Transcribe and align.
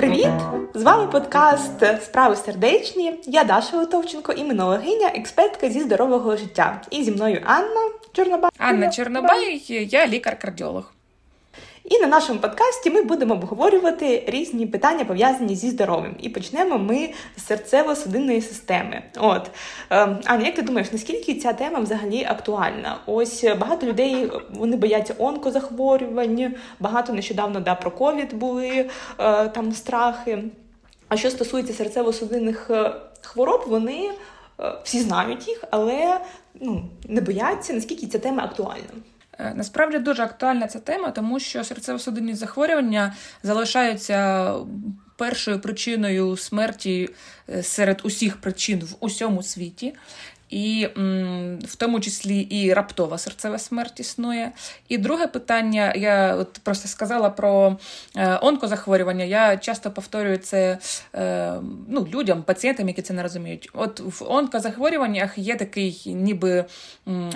Привіт! 0.00 0.30
З 0.74 0.82
вами 0.82 1.06
подкаст 1.06 2.02
Справи 2.02 2.36
сердечні. 2.36 3.14
Я 3.26 3.44
Даша 3.44 3.76
Литовченко, 3.76 4.32
іменологиня, 4.32 5.08
експертка 5.14 5.70
зі 5.70 5.80
здорового 5.80 6.36
життя. 6.36 6.82
І 6.90 7.04
зі 7.04 7.10
мною 7.12 7.40
Анна 7.44 7.90
Чорнобай. 8.12 8.50
Анна 8.58 8.90
Чорнобай, 8.90 9.62
я 9.68 10.06
лікар-кардіолог. 10.06 10.92
І 11.90 11.98
на 11.98 12.06
нашому 12.06 12.40
подкасті 12.40 12.90
ми 12.90 13.02
будемо 13.02 13.34
обговорювати 13.34 14.24
різні 14.26 14.66
питання 14.66 15.04
пов'язані 15.04 15.56
зі 15.56 15.70
здоров'ям. 15.70 16.14
І 16.18 16.28
почнемо 16.28 16.78
ми 16.78 17.10
з 17.36 17.50
серцево-судинної 17.50 18.40
системи. 18.40 19.02
От 19.18 19.50
ем, 19.90 20.18
Аня, 20.24 20.46
як 20.46 20.54
ти 20.54 20.62
думаєш, 20.62 20.92
наскільки 20.92 21.34
ця 21.34 21.52
тема 21.52 21.80
взагалі 21.80 22.24
актуальна? 22.24 22.98
Ось 23.06 23.44
багато 23.44 23.86
людей 23.86 24.30
вони 24.50 24.76
бояться 24.76 25.14
онкозахворювань, 25.18 26.54
багато 26.80 27.12
нещодавно 27.12 27.60
да, 27.60 27.74
про 27.74 27.90
ковід 27.90 28.34
були 28.34 28.68
е, 29.18 29.48
там 29.48 29.72
страхи. 29.72 30.44
А 31.08 31.16
що 31.16 31.30
стосується 31.30 31.84
серцево-судинних 31.84 32.72
е, 32.72 32.92
хвороб, 33.22 33.64
вони 33.66 34.10
е, 34.60 34.72
всі 34.84 35.00
знають 35.00 35.48
їх, 35.48 35.64
але 35.70 36.20
ну, 36.60 36.84
не 37.08 37.20
бояться, 37.20 37.72
наскільки 37.72 38.06
ця 38.06 38.18
тема 38.18 38.44
актуальна. 38.44 38.92
Е, 39.40 39.52
насправді 39.54 39.98
дуже 39.98 40.22
актуальна 40.22 40.66
ця 40.66 40.78
тема, 40.78 41.10
тому 41.10 41.40
що 41.40 41.58
серцево-судинні 41.58 42.34
захворювання 42.34 43.14
залишаються 43.42 44.54
першою 45.16 45.60
причиною 45.60 46.36
смерті 46.36 47.08
е, 47.48 47.62
серед 47.62 48.00
усіх 48.04 48.36
причин 48.36 48.80
в 48.80 48.96
усьому 49.00 49.42
світі 49.42 49.94
і 50.50 50.88
в 51.64 51.76
тому 51.76 52.00
числі 52.00 52.40
і 52.40 52.72
раптова 52.72 53.18
серцева 53.18 53.58
смерть 53.58 54.00
існує. 54.00 54.52
І 54.88 54.98
друге 54.98 55.26
питання, 55.26 55.92
я 55.96 56.36
от 56.36 56.60
просто 56.62 56.88
сказала 56.88 57.30
про 57.30 57.76
е, 58.16 58.38
онкозахворювання. 58.42 59.24
Я 59.24 59.56
часто 59.56 59.90
повторюю 59.90 60.38
це 60.38 60.78
е, 61.14 61.54
ну, 61.88 62.08
людям, 62.12 62.42
пацієнтам, 62.42 62.88
які 62.88 63.02
це 63.02 63.14
не 63.14 63.22
розуміють. 63.22 63.70
От 63.72 64.00
в 64.00 64.24
онкозахворюваннях 64.28 65.38
є 65.38 65.56
такий 65.56 66.02
ніби 66.06 66.64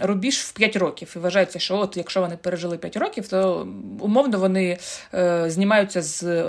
рубіж 0.03 0.39
в 0.39 0.53
5 0.53 0.77
років. 0.77 1.13
І 1.17 1.19
вважається, 1.19 1.59
що 1.59 1.79
от 1.79 1.97
якщо 1.97 2.21
вони 2.21 2.37
пережили 2.37 2.79
5 2.79 2.97
років, 2.97 3.29
то 3.29 3.69
умовно 4.01 4.39
вони 4.39 4.79
е, 5.15 5.51
знімаються 5.51 6.03
з 6.03 6.47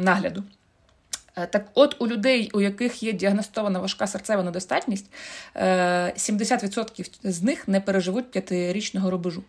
нагляду. 0.00 0.42
Е, 1.38 1.46
так, 1.46 1.66
от 1.74 1.96
у 1.98 2.06
людей, 2.06 2.50
у 2.54 2.60
яких 2.60 3.02
є 3.02 3.12
діагностована 3.12 3.78
важка 3.78 4.06
серцева 4.06 4.42
недостатність, 4.42 5.06
70% 5.56 7.10
е, 7.24 7.32
з 7.32 7.42
них 7.42 7.68
не 7.68 7.80
переживуть 7.80 8.30
п'ятирічного 8.30 9.10
рубежу. 9.10 9.44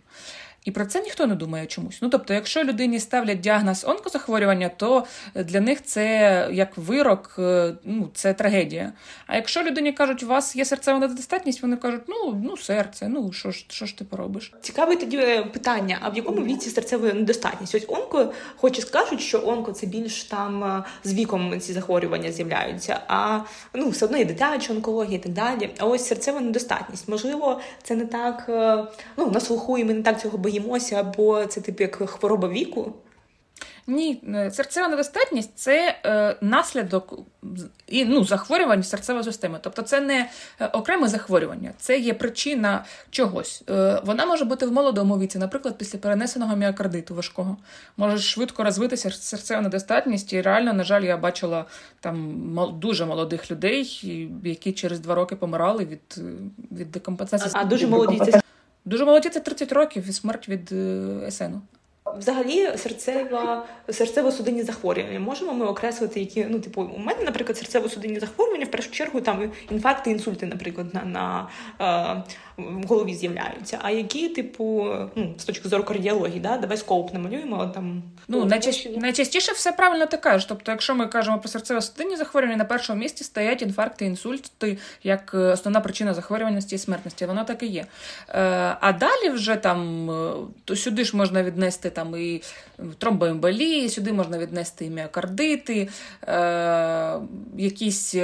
І 0.68 0.72
про 0.72 0.86
це 0.86 1.02
ніхто 1.02 1.28
не 1.28 1.36
думає 1.36 1.66
чомусь. 1.66 2.00
Ну 2.02 2.10
тобто, 2.10 2.34
якщо 2.34 2.64
людині 2.64 3.00
ставлять 3.00 3.40
діагноз 3.40 3.86
онкозахворювання, 3.88 4.70
то 4.70 5.06
для 5.36 5.59
них 5.59 5.84
це 5.84 6.50
як 6.52 6.78
вирок, 6.78 7.36
е, 7.40 7.74
ну 7.84 8.09
це 8.14 8.34
трагедія. 8.34 8.94
А 9.28 9.36
якщо 9.36 9.64
людині 9.64 9.94
кажуть, 9.94 10.24
у 10.24 10.28
вас 10.28 10.56
є 10.56 10.66
серцева 10.66 11.00
недостатність, 11.00 11.62
вони 11.62 11.78
кажуть, 11.78 12.02
ну 12.08 12.42
ну 12.44 12.58
серце, 12.58 13.08
ну 13.09 13.32
що 13.32 13.52
ж 13.52 13.66
що 13.70 13.86
ж 13.86 13.98
ти 13.98 14.04
поробиш? 14.04 14.54
Цікаве 14.62 14.96
тоді 14.96 15.18
е, 15.18 15.44
питання: 15.44 15.98
а 16.02 16.09
в 16.09 16.16
якому 16.16 16.46
віці 16.46 16.70
серцева 16.70 17.14
недостатність? 17.14 17.76
Ось 17.76 17.86
онко, 17.88 18.34
хоч 18.56 18.78
і 18.78 18.81
скажуть, 18.81 19.22
що 19.22 19.48
онко 19.48 19.72
це 19.72 19.88
більш 19.88 20.24
там 20.24 20.64
е, 20.64 20.84
з 21.04 21.14
віком 21.14 21.59
ці 21.59 21.74
захворювання 21.74 22.31
з'являються, 22.31 23.00
а 23.08 23.40
ну 23.74 23.90
все 23.90 24.06
одно 24.06 24.18
і 24.18 24.26
дитяча 24.26 24.74
онкологія 24.74 25.16
і 25.18 25.22
так 25.22 25.34
далі. 25.34 25.70
А 25.78 25.86
ось 25.86 26.08
серцева 26.08 26.42
недостатність. 26.42 27.08
Можливо, 27.08 27.62
це 27.84 27.96
не 27.96 28.06
так 28.06 28.46
ну 29.18 29.31
на 29.31 29.40
слуху, 29.40 29.78
і 29.78 29.84
ми 29.84 29.94
не 29.94 30.02
так 30.02 30.22
цього 30.22 30.38
боїмо 30.38 30.56
боїмося, 30.59 31.03
бо 31.17 31.45
це 31.45 31.61
типу 31.61 31.83
як 31.83 32.09
хвороба 32.09 32.47
віку. 32.47 32.94
Ні, 33.89 34.23
е, 34.36 34.52
серцева 34.52 34.88
недостатність 34.88 35.52
це 35.55 35.95
е, 36.05 36.36
наслідок 36.41 37.19
і 37.88 38.05
ну, 38.05 38.23
захворювань 38.23 38.83
серцевої 38.83 39.23
системи. 39.23 39.59
Тобто 39.61 39.81
це 39.81 40.02
не 40.02 40.30
е, 40.59 40.67
окреме 40.67 41.07
захворювання, 41.07 41.73
це 41.78 42.00
є 42.00 42.13
причина 42.13 42.85
чогось. 43.09 43.63
Е, 43.69 44.01
вона 44.06 44.25
може 44.25 44.46
бути 44.46 44.66
в 44.66 44.72
молодому 44.72 45.19
віці, 45.19 45.40
наприклад, 45.40 45.78
після 45.78 46.00
перенесеного 46.00 46.56
міокардиту 46.56 47.16
важкого. 47.16 47.57
Може 47.97 48.17
швидко 48.17 48.63
розвитися 48.63 49.12
серцева 49.12 49.62
недостатність. 49.62 50.34
І 50.34 50.41
реально, 50.41 50.73
на 50.73 50.84
жаль, 50.84 51.03
я 51.03 51.17
бачила 51.17 51.66
там 52.00 52.34
дуже 52.73 53.06
молодих 53.06 53.51
людей, 53.51 54.01
які 54.44 54.72
через 54.72 55.00
два 55.00 55.16
роки 55.16 55.35
помирали 55.35 55.85
від 55.85 56.23
від 56.72 56.91
декомпенсації. 56.91 57.51
А 57.53 57.66
дуже 57.66 57.88
молоді 57.88 58.19
це 58.31 58.41
Дуже 58.88 59.06
молоді 59.06 59.30
це 59.30 59.40
30 59.40 59.72
років 59.72 60.09
і 60.09 60.12
смерть 60.12 60.50
від 60.50 60.72
е, 60.72 61.31
СНу. 61.31 61.62
Взагалі, 62.18 62.78
серцева 62.78 63.66
серцево-судинні 63.88 64.64
захворювання. 64.64 65.20
Можемо 65.20 65.53
ми 65.53 65.66
окреслити, 65.66 66.20
які 66.20 66.46
ну, 66.50 66.59
типу, 66.59 66.81
у 66.81 67.00
мене, 67.00 67.24
наприклад, 67.24 67.58
серцево-судинні 67.58 68.20
захворювання 68.20 68.66
в 68.66 68.72
першу 68.72 68.92
чергу 68.92 69.22
там 69.22 69.52
інфаркти, 69.72 70.12
інсульти, 70.12 70.46
наприклад, 70.46 70.88
на 70.94 71.03
на 71.06 71.47
е, 72.18 72.24
в 72.57 72.88
голові 72.88 73.13
з'являються. 73.13 73.79
А 73.81 73.91
які, 73.91 74.29
типу, 74.29 74.88
ну, 75.16 75.34
з 75.38 75.44
точки 75.44 75.69
зору 75.69 75.84
кардіології, 75.84 76.40
да, 76.40 76.57
давай 76.57 76.78
скоуп 76.78 77.13
намалюємо 77.13 77.72
там. 77.73 78.03
Ну, 78.28 78.45
найчастіше, 78.45 78.90
найчастіше 78.90 79.51
все 79.51 79.72
правильно 79.72 80.06
ти 80.06 80.18
кажеш. 80.18 80.45
Тобто, 80.45 80.72
якщо 80.72 80.96
ми 80.96 81.07
кажемо 81.07 81.40
про 81.40 81.50
серцево-судинні 81.50 82.17
захворювання, 82.17 82.57
на 82.57 82.66
першому 82.66 83.00
місці 83.00 83.23
стоять 83.23 83.62
інфаркти, 83.62 84.06
інсульти 84.06 84.78
як 85.03 85.31
е, 85.34 85.38
основна 85.38 85.79
причина 85.79 86.13
захворюваності 86.13 86.75
і 86.75 86.78
смертності. 86.78 87.25
Воно 87.25 87.44
так 87.44 87.63
і 87.63 87.66
є. 87.66 87.85
Е, 88.29 88.41
а 88.81 88.94
далі 88.94 89.29
вже 89.29 89.56
там 89.56 90.12
е, 90.12 90.34
то 90.66 90.75
сюди 90.75 91.03
ж 91.03 91.17
можна 91.17 91.44
віднести 91.44 91.90
там 91.90 92.16
і 92.17 92.41
тромбоемболії, 92.97 93.90
сюди 93.90 94.13
можна 94.13 94.38
віднести 94.38 94.85
і 94.85 94.90
міокардити, 94.90 95.90
якісь 97.57 98.16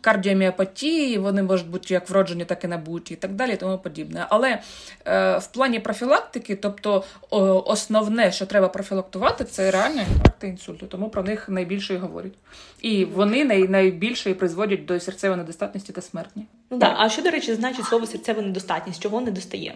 кардіоміопатії, 0.00 1.18
вони 1.18 1.42
можуть 1.42 1.68
бути 1.68 1.94
як 1.94 2.10
вроджені, 2.10 2.44
так 2.44 2.64
і 2.64 2.66
набуті, 2.66 3.14
і 3.14 3.16
так 3.16 3.32
далі. 3.32 3.58
і 3.62 3.75
тому 3.76 3.82
подібне. 3.82 4.26
Але 4.28 4.58
е, 5.04 5.38
в 5.38 5.46
плані 5.46 5.80
профілактики, 5.80 6.56
тобто 6.56 7.04
о, 7.30 7.62
основне, 7.66 8.32
що 8.32 8.46
треба 8.46 8.68
профілактувати, 8.68 9.44
це 9.44 9.70
реально 9.70 10.02
інфаркти 10.02 10.48
інсульту. 10.48 10.86
Тому 10.86 11.08
про 11.08 11.22
них 11.22 11.48
найбільше 11.48 11.94
і 11.94 11.96
говорять. 11.96 12.32
І 12.80 13.04
вони 13.04 13.44
най, 13.44 13.68
найбільше 13.68 14.30
і 14.30 14.34
призводять 14.34 14.84
до 14.84 15.00
серцевої 15.00 15.38
недостатності 15.38 15.92
та 15.92 16.02
смертні. 16.02 16.46
Ну 16.70 16.78
да. 16.78 16.94
А 16.98 17.08
що, 17.08 17.22
до 17.22 17.30
речі, 17.30 17.54
значить 17.54 17.84
слово 17.84 18.06
серцева 18.06 18.42
недостатність? 18.42 19.02
Чого 19.02 19.20
не 19.20 19.30
достає? 19.30 19.74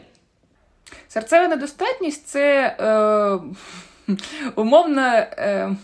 Серцева 1.09 1.49
недостатність 1.49 2.27
це 2.27 2.77
е, 2.81 4.15
умовна 4.57 5.19
е, 5.19 5.77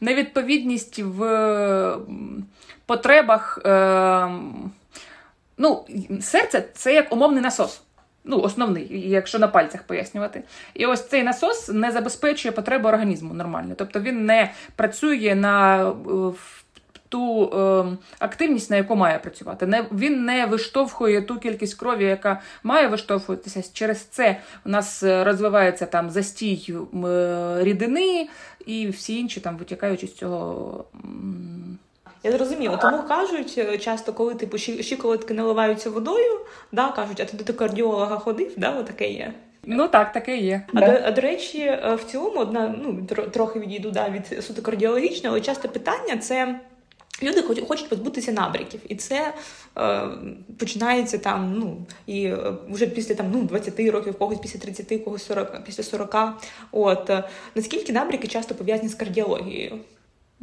невідповідність 0.00 0.98
в 0.98 1.98
потребах. 2.86 3.58
Е, 3.64 4.28
Ну, 5.58 5.84
серце 6.20 6.64
це 6.74 6.94
як 6.94 7.12
умовний 7.12 7.42
насос. 7.42 7.80
Ну, 8.24 8.40
основний, 8.40 9.10
якщо 9.10 9.38
на 9.38 9.48
пальцях 9.48 9.82
пояснювати. 9.82 10.42
І 10.74 10.86
ось 10.86 11.08
цей 11.08 11.22
насос 11.22 11.68
не 11.68 11.92
забезпечує 11.92 12.52
потреби 12.52 12.88
організму 12.88 13.34
нормально. 13.34 13.74
Тобто 13.78 14.00
він 14.00 14.26
не 14.26 14.50
працює 14.76 15.34
на 15.34 15.84
ту 17.08 17.44
е, 17.44 17.96
активність, 18.18 18.70
на 18.70 18.76
яку 18.76 18.96
має 18.96 19.18
працювати. 19.18 19.66
Не, 19.66 19.86
Він 19.92 20.24
не 20.24 20.46
виштовхує 20.46 21.22
ту 21.22 21.38
кількість 21.38 21.74
крові, 21.74 22.04
яка 22.04 22.40
має 22.62 22.88
виштовхуватися. 22.88 23.62
Через 23.72 24.00
це 24.00 24.40
у 24.66 24.68
нас 24.68 25.02
розвивається 25.02 25.86
там 25.86 26.10
застій 26.10 26.74
е, 27.04 27.56
рідини 27.60 28.28
і 28.66 28.88
всі 28.88 29.18
інші 29.18 29.40
там 29.40 29.56
витікаючи 29.56 30.06
з 30.06 30.14
цього. 30.14 30.84
Я 32.24 32.32
зрозуміла, 32.32 32.76
тому 32.76 33.02
кажуть 33.08 33.54
е, 33.58 33.78
часто, 33.78 34.12
коли 34.12 34.34
типу 34.34 34.58
щиколотки 34.58 35.34
наливаються 35.34 35.90
водою, 35.90 36.40
да, 36.72 36.88
кажуть, 36.88 37.20
а 37.20 37.24
ти 37.24 37.44
до 37.44 37.54
кардіолога 37.54 38.16
ходив, 38.16 38.52
да, 38.56 38.70
отаке 38.70 39.10
є. 39.10 39.34
Ну 39.66 39.88
так, 39.88 40.12
таке 40.12 40.36
є. 40.36 40.66
А 40.74 40.80
да. 40.80 41.00
до, 41.00 41.10
до 41.12 41.20
речі, 41.20 41.58
е, 41.58 41.94
в 41.94 42.04
цілому 42.04 42.40
одна 42.40 42.74
ну 42.82 43.06
трохи 43.30 43.60
відійду 43.60 43.90
да, 43.90 44.08
від 44.08 44.44
суто 44.44 44.62
кардіологічного, 44.62 45.36
але 45.36 45.44
часто 45.44 45.68
питання 45.68 46.16
це. 46.16 46.60
Люди 47.22 47.42
хочуть 47.42 47.88
позбутися 47.88 48.32
набряків, 48.32 48.80
і 48.88 48.96
це 48.96 49.34
е, 49.78 50.00
починається 50.58 51.18
там, 51.18 51.54
ну 51.58 51.76
і 52.06 52.24
е, 52.24 52.52
вже 52.70 52.86
після 52.86 53.14
там 53.14 53.30
ну 53.32 53.42
20 53.42 53.80
років, 53.80 54.18
когось 54.18 54.38
після 54.38 54.60
30, 54.60 55.04
когось 55.04 55.26
40, 55.26 55.64
після 55.64 55.82
40. 55.82 56.16
От 56.72 57.10
наскільки 57.54 57.92
набряки 57.92 58.28
часто 58.28 58.54
пов'язані 58.54 58.88
з 58.88 58.94
кардіологією? 58.94 59.78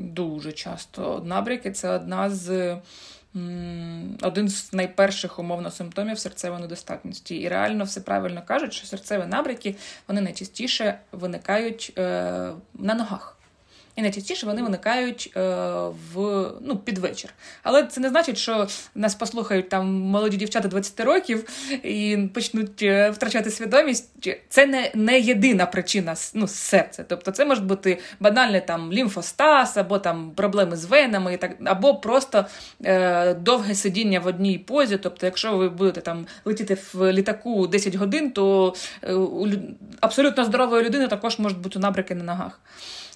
Дуже 0.01 0.51
часто. 0.51 1.24
Набряки 1.25 1.71
це 1.71 1.89
одна 1.89 2.30
з. 2.30 2.77
Один 4.21 4.50
з 4.50 4.74
найперших 4.74 5.39
умовно 5.39 5.71
симптомів 5.71 6.19
серцевої 6.19 6.62
недостатності. 6.62 7.36
І 7.36 7.48
реально 7.48 7.83
все 7.83 8.01
правильно 8.01 8.42
кажуть, 8.48 8.74
що 8.74 8.88
серцеві 8.88 9.25
набряки 9.25 9.75
вони 10.07 10.21
найчастіше 10.21 11.00
виникають 11.12 11.94
е, 11.98 12.01
на 12.74 12.94
ногах. 12.94 13.38
І 13.96 14.02
найчастіше 14.02 14.46
вони 14.46 14.64
виникають 14.64 15.34
е, 15.36 15.42
в 16.14 16.46
ну, 16.62 16.78
під 16.78 16.98
вечір. 16.98 17.34
Але 17.64 17.84
це 17.84 18.02
не 18.02 18.10
значить, 18.10 18.38
що 18.38 18.68
нас 18.96 19.16
послухають 19.16 19.70
там 19.70 19.94
молоді 19.94 20.38
дівчата 20.38 20.68
20 20.68 21.00
років 21.00 21.50
і 21.84 22.18
почнуть 22.34 22.84
е, 22.84 23.10
втрачати 23.10 23.52
свідомість. 23.52 24.10
Це 24.50 24.66
не 24.66 24.92
не 24.94 25.20
єдина 25.20 25.66
причина 25.66 26.16
ну, 26.34 26.48
серця. 26.48 27.06
Тобто, 27.08 27.32
це 27.32 27.46
може 27.46 27.62
бути 27.62 28.00
банальний 28.20 28.62
там 28.62 28.94
лімфостаз, 28.94 29.78
або 29.78 30.00
там 30.00 30.32
проблеми 30.32 30.78
з 30.78 30.86
венами, 30.86 31.34
і 31.34 31.38
так, 31.38 31.52
або 31.66 31.96
просто 31.96 32.46
е, 32.84 33.34
довге 33.34 33.76
сидіння 33.76 34.20
в 34.20 34.28
одній 34.28 34.58
позі. 34.58 34.98
Тобто, 34.98 35.26
якщо 35.26 35.58
ви 35.58 35.70
будете 35.70 36.02
там 36.02 36.28
летіти 36.46 36.78
в 36.94 37.12
літаку 37.12 37.68
10 37.68 37.96
годин, 37.96 38.32
то 38.32 38.74
е, 39.04 39.16
абсолютно 40.00 40.46
здорової 40.46 40.84
людини 40.84 41.08
також 41.08 41.40
можуть 41.40 41.60
бути 41.60 41.80
набряки 41.80 42.16
на 42.16 42.24
ногах. 42.24 42.60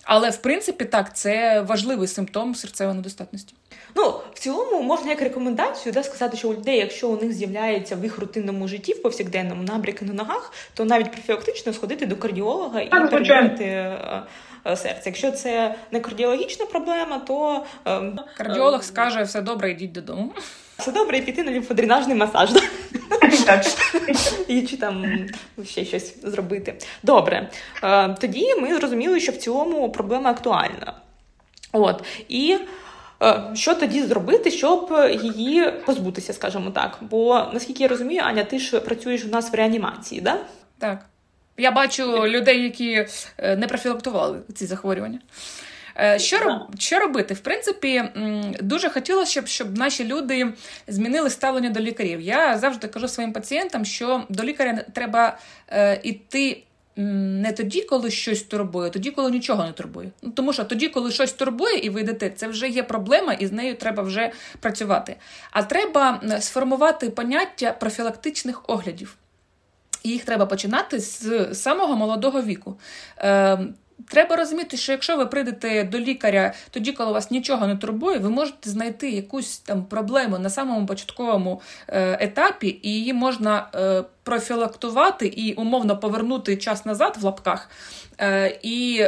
Але 0.05 0.29
в 0.29 0.37
принципі 0.37 0.85
так, 0.85 1.15
це 1.15 1.61
важливий 1.61 2.07
симптом 2.07 2.55
серцевої 2.55 2.97
недостатності. 2.97 3.53
Ну, 3.95 4.13
в 4.33 4.39
цілому 4.39 4.81
можна 4.81 5.09
як 5.09 5.21
рекомендацію 5.21 5.93
да, 5.93 6.03
сказати, 6.03 6.37
що 6.37 6.49
у 6.49 6.53
людей, 6.53 6.77
якщо 6.77 7.09
у 7.09 7.21
них 7.21 7.33
з'являється 7.33 7.95
в 7.95 8.03
їх 8.03 8.17
рутинному 8.17 8.67
житті 8.67 8.93
в 8.93 9.01
повсякденному 9.01 9.63
набряки 9.63 10.05
на 10.05 10.13
ногах, 10.13 10.53
то 10.73 10.85
навіть 10.85 11.11
профілактично 11.11 11.73
сходити 11.73 12.05
до 12.05 12.15
кардіолога 12.15 12.81
і 12.81 12.89
перевірити 12.89 13.63
е, 13.63 14.23
е, 14.65 14.75
серце. 14.75 15.01
Якщо 15.05 15.31
це 15.31 15.75
не 15.91 15.99
кардіологічна 15.99 16.65
проблема, 16.65 17.19
то 17.19 17.65
е, 17.87 18.13
кардіолог 18.37 18.83
скаже 18.83 19.23
все 19.23 19.41
добре, 19.41 19.71
йдіть 19.71 19.91
додому. 19.91 20.33
Все 20.77 20.91
добре, 20.91 21.17
і 21.17 21.21
піти 21.21 21.43
на 21.43 21.51
лімфодренажний 21.51 22.15
масаж. 22.15 22.49
І 24.47 24.61
чи 24.61 24.77
там 24.77 25.05
ще 25.65 25.85
щось 25.85 26.15
зробити. 26.23 26.75
Добре. 27.03 27.49
Е, 27.83 28.09
тоді 28.21 28.55
ми 28.55 28.75
зрозуміли, 28.75 29.19
що 29.19 29.31
в 29.31 29.37
цілому 29.37 29.91
проблема 29.91 30.29
актуальна. 30.29 30.93
От. 31.71 32.03
І 32.29 32.57
е, 33.23 33.41
що 33.53 33.75
тоді 33.75 34.03
зробити, 34.03 34.51
щоб 34.51 34.93
її 35.23 35.71
позбутися, 35.85 36.33
скажімо 36.33 36.71
так? 36.71 36.97
Бо 37.01 37.45
наскільки 37.53 37.83
я 37.83 37.89
розумію, 37.89 38.21
Аня, 38.25 38.43
ти 38.43 38.59
ж 38.59 38.79
працюєш 38.79 39.25
у 39.25 39.27
нас 39.27 39.51
в 39.51 39.55
реанімації, 39.55 40.21
да? 40.21 40.37
так? 40.79 41.05
Я 41.57 41.71
бачу 41.71 42.27
людей, 42.27 42.63
які 42.63 43.07
е, 43.37 43.55
не 43.55 43.67
профілактували 43.67 44.39
ці 44.55 44.65
захворювання. 44.65 45.19
Е, 45.99 46.19
що 46.19 46.39
роб, 46.39 46.61
що 46.79 46.99
робити? 46.99 47.33
В 47.33 47.39
принципі, 47.39 48.03
дуже 48.61 48.89
хотілося, 48.89 49.31
щоб, 49.31 49.47
щоб 49.47 49.77
наші 49.77 50.05
люди 50.05 50.53
змінили 50.87 51.29
ставлення 51.29 51.69
до 51.69 51.79
лікарів. 51.79 52.21
Я 52.21 52.57
завжди 52.57 52.87
кажу 52.87 53.07
своїм 53.07 53.33
пацієнтам, 53.33 53.85
що 53.85 54.23
до 54.29 54.43
лікаря 54.43 54.85
треба 54.93 55.37
е, 55.69 55.99
іти. 56.03 56.61
Не 56.97 57.51
тоді, 57.51 57.81
коли 57.81 58.11
щось 58.11 58.43
турбує, 58.43 58.87
а 58.87 58.89
тоді, 58.89 59.11
коли 59.11 59.31
нічого 59.31 59.63
не 59.63 59.71
турбує. 59.71 60.09
Ну, 60.21 60.31
Тому 60.31 60.53
що 60.53 60.63
тоді, 60.63 60.87
коли 60.87 61.11
щось 61.11 61.33
турбує 61.33 61.77
і 61.77 61.89
ви 61.89 62.01
йдете, 62.01 62.29
це 62.29 62.47
вже 62.47 62.69
є 62.69 62.83
проблема, 62.83 63.33
і 63.33 63.47
з 63.47 63.51
нею 63.51 63.75
треба 63.75 64.03
вже 64.03 64.31
працювати. 64.59 65.15
А 65.51 65.63
треба 65.63 66.21
сформувати 66.39 67.09
поняття 67.09 67.71
профілактичних 67.71 68.69
оглядів. 68.69 69.15
І 70.03 70.09
їх 70.09 70.25
треба 70.25 70.45
починати 70.45 70.99
з 70.99 71.53
самого 71.53 71.95
молодого 71.95 72.41
віку. 72.41 72.79
Треба 74.07 74.35
розуміти, 74.35 74.77
що 74.77 74.91
якщо 74.91 75.17
ви 75.17 75.25
прийдете 75.25 75.83
до 75.83 75.99
лікаря 75.99 76.53
тоді, 76.69 76.91
коли 76.91 77.11
вас 77.11 77.31
нічого 77.31 77.67
не 77.67 77.75
турбує, 77.75 78.17
ви 78.17 78.29
можете 78.29 78.69
знайти 78.69 79.09
якусь 79.09 79.57
там 79.57 79.85
проблему 79.85 80.37
на 80.39 80.49
самому 80.49 80.85
початковому 80.85 81.61
е, 81.87 82.17
етапі, 82.21 82.79
і 82.81 82.89
її 82.89 83.13
можна 83.13 83.67
е, 83.75 84.03
профілактувати 84.23 85.27
і 85.27 85.53
умовно 85.53 85.97
повернути 85.97 86.57
час 86.57 86.85
назад 86.85 87.17
в 87.19 87.23
лапках, 87.23 87.69
е, 88.21 88.59
і 88.63 89.05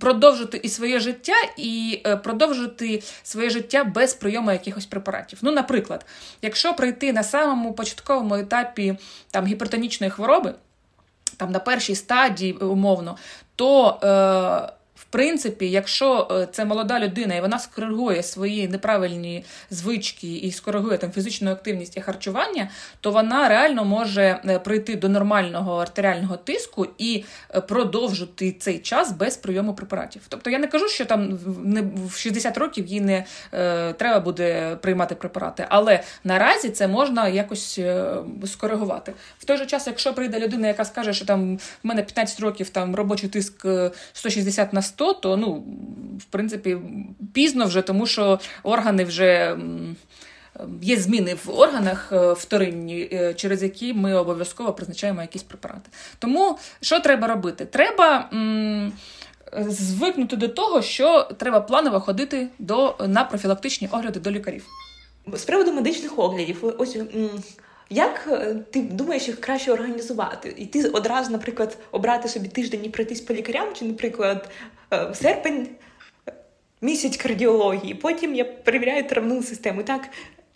продовжити 0.00 0.60
і 0.62 0.68
своє 0.68 1.00
життя, 1.00 1.36
і 1.56 2.02
продовжити 2.24 3.02
своє 3.22 3.50
життя 3.50 3.84
без 3.84 4.14
прийому 4.14 4.52
якихось 4.52 4.86
препаратів. 4.86 5.38
Ну, 5.42 5.52
наприклад, 5.52 6.06
якщо 6.42 6.74
прийти 6.74 7.12
на 7.12 7.22
самому 7.22 7.72
початковому 7.72 8.34
етапі 8.34 8.96
там 9.30 9.46
гіпертонічної 9.46 10.10
хвороби 10.10 10.54
там 11.36 11.52
на 11.52 11.58
першій 11.58 11.94
стадії 11.94 12.52
умовно, 12.52 13.16
то 13.56 13.98
е, 14.02 14.72
принципі, 15.12 15.70
якщо 15.70 16.28
е, 16.30 16.48
це 16.52 16.64
молода 16.64 17.00
людина 17.00 17.34
і 17.34 17.40
вона 17.40 17.58
скоригує 17.58 18.22
свої 18.22 18.68
неправильні 18.68 19.44
звички 19.70 20.36
і 20.36 20.52
скоригує 20.52 20.98
там 20.98 21.12
фізичну 21.12 21.50
активність 21.50 21.96
і 21.96 22.00
харчування, 22.00 22.68
то 23.00 23.10
вона 23.10 23.48
реально 23.48 23.84
може 23.84 24.40
е, 24.48 24.58
прийти 24.58 24.96
до 24.96 25.08
нормального 25.08 25.76
артеріального 25.76 26.36
тиску 26.36 26.86
і 26.98 27.24
е, 27.54 27.60
продовжити 27.60 28.52
цей 28.52 28.78
час 28.78 29.12
без 29.12 29.36
прийому 29.36 29.74
препаратів. 29.74 30.22
Тобто 30.28 30.50
я 30.50 30.58
не 30.58 30.66
кажу, 30.66 30.88
що 30.88 31.04
там 31.04 31.38
не 31.64 31.82
в 32.06 32.16
60 32.16 32.58
років 32.58 32.86
їй 32.86 33.00
не 33.00 33.24
е, 33.54 33.92
треба 33.92 34.20
буде 34.20 34.76
приймати 34.76 35.14
препарати, 35.14 35.66
але 35.68 36.02
наразі 36.24 36.70
це 36.70 36.88
можна 36.88 37.28
якось 37.28 37.80
скоригувати. 38.46 39.12
В 39.38 39.44
той 39.44 39.56
же 39.56 39.66
час, 39.66 39.86
якщо 39.86 40.14
прийде 40.14 40.40
людина, 40.40 40.68
яка 40.68 40.84
скаже, 40.84 41.12
що 41.12 41.24
там 41.24 41.56
в 41.56 41.60
мене 41.82 42.02
15 42.02 42.40
років 42.40 42.70
там 42.70 42.96
робочий 42.96 43.28
тиск 43.28 43.66
160 44.12 44.72
на 44.72 44.82
100, 44.82 45.01
100, 45.02 45.12
то 45.12 45.36
ну, 45.36 45.64
в 46.18 46.24
принципі 46.24 46.76
пізно 47.32 47.66
вже, 47.66 47.82
тому 47.82 48.06
що 48.06 48.40
органи 48.62 49.04
вже. 49.04 49.58
Є 50.82 50.96
зміни 50.96 51.36
в 51.44 51.50
органах 51.50 52.12
е, 52.12 52.32
вторинні, 52.32 53.08
е, 53.12 53.34
через 53.34 53.62
які 53.62 53.94
ми 53.94 54.14
обов'язково 54.14 54.72
призначаємо 54.72 55.20
якісь 55.20 55.42
препарати. 55.42 55.90
Тому 56.18 56.58
що 56.80 57.00
треба 57.00 57.26
робити? 57.26 57.64
Треба 57.66 58.28
м, 58.32 58.92
звикнути 59.68 60.36
до 60.36 60.48
того, 60.48 60.82
що 60.82 61.28
треба 61.38 61.60
планово 61.60 62.00
ходити 62.00 62.48
до, 62.58 62.94
на 63.08 63.24
профілактичні 63.24 63.88
огляди 63.92 64.20
до 64.20 64.30
лікарів. 64.30 64.64
З 65.34 65.44
приводу 65.44 65.72
медичних 65.72 66.18
оглядів, 66.18 66.74
ось 66.78 66.96
як 67.90 68.28
е, 68.32 68.54
ти 68.70 68.82
думаєш, 68.82 69.28
їх 69.28 69.40
краще 69.40 69.72
організувати? 69.72 70.54
І 70.58 70.66
ти 70.66 70.88
одразу, 70.88 71.32
наприклад, 71.32 71.78
обрати 71.92 72.28
собі 72.28 72.48
тиждень 72.48 72.84
і 72.84 72.88
пройтись 72.88 73.20
по 73.20 73.34
лікарям, 73.34 73.68
чи, 73.74 73.84
наприклад, 73.84 74.50
в 74.90 75.14
серпень 75.14 75.68
місяць 76.82 77.16
кардіології, 77.16 77.94
потім 77.94 78.34
я 78.34 78.44
перевіряю 78.44 79.08
травну 79.08 79.42
систему. 79.42 79.82
Так, 79.82 80.08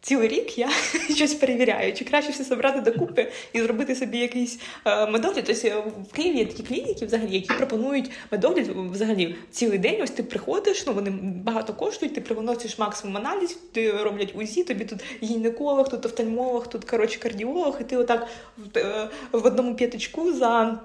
цілий 0.06 0.28
рік 0.28 0.58
я 0.58 0.70
щось 1.14 1.34
перевіряю, 1.34 1.92
чи 1.92 2.04
краще 2.04 2.32
все 2.32 2.44
забрати 2.44 2.90
докупи 2.90 3.32
і 3.52 3.62
зробити 3.62 3.94
собі 3.94 4.18
якийсь 4.18 4.58
е, 4.84 5.06
медогляд. 5.06 5.44
Тобто 5.46 5.68
е, 5.68 5.82
в 6.10 6.12
Києві 6.12 6.38
є 6.38 6.46
такі 6.46 6.62
клініки, 6.62 7.06
взагалі, 7.06 7.34
які 7.34 7.54
пропонують 7.54 8.10
медогляд 8.32 8.68
взагалі 8.68 9.36
цілий 9.50 9.78
день. 9.78 10.02
Ось 10.02 10.10
ти 10.10 10.22
приходиш, 10.22 10.86
ну 10.86 10.92
вони 10.92 11.10
багато 11.44 11.74
коштують, 11.74 12.14
ти 12.14 12.20
приносиш 12.20 12.78
максимум 12.78 13.16
аналіз, 13.16 13.58
ти 13.72 13.92
роблять 13.92 14.34
УЗІ, 14.36 14.64
тобі 14.64 14.84
тут 14.84 15.04
гінеколог, 15.22 15.88
тут 15.88 16.06
офтальмолог, 16.06 16.66
тут 16.66 16.84
коротше 16.84 17.18
кардіолог, 17.18 17.78
і 17.80 17.84
ти 17.84 17.96
отак 17.96 18.26
в, 18.56 18.78
е, 18.78 19.08
одному 19.32 19.74
п'ятичку 19.74 20.32
за. 20.32 20.80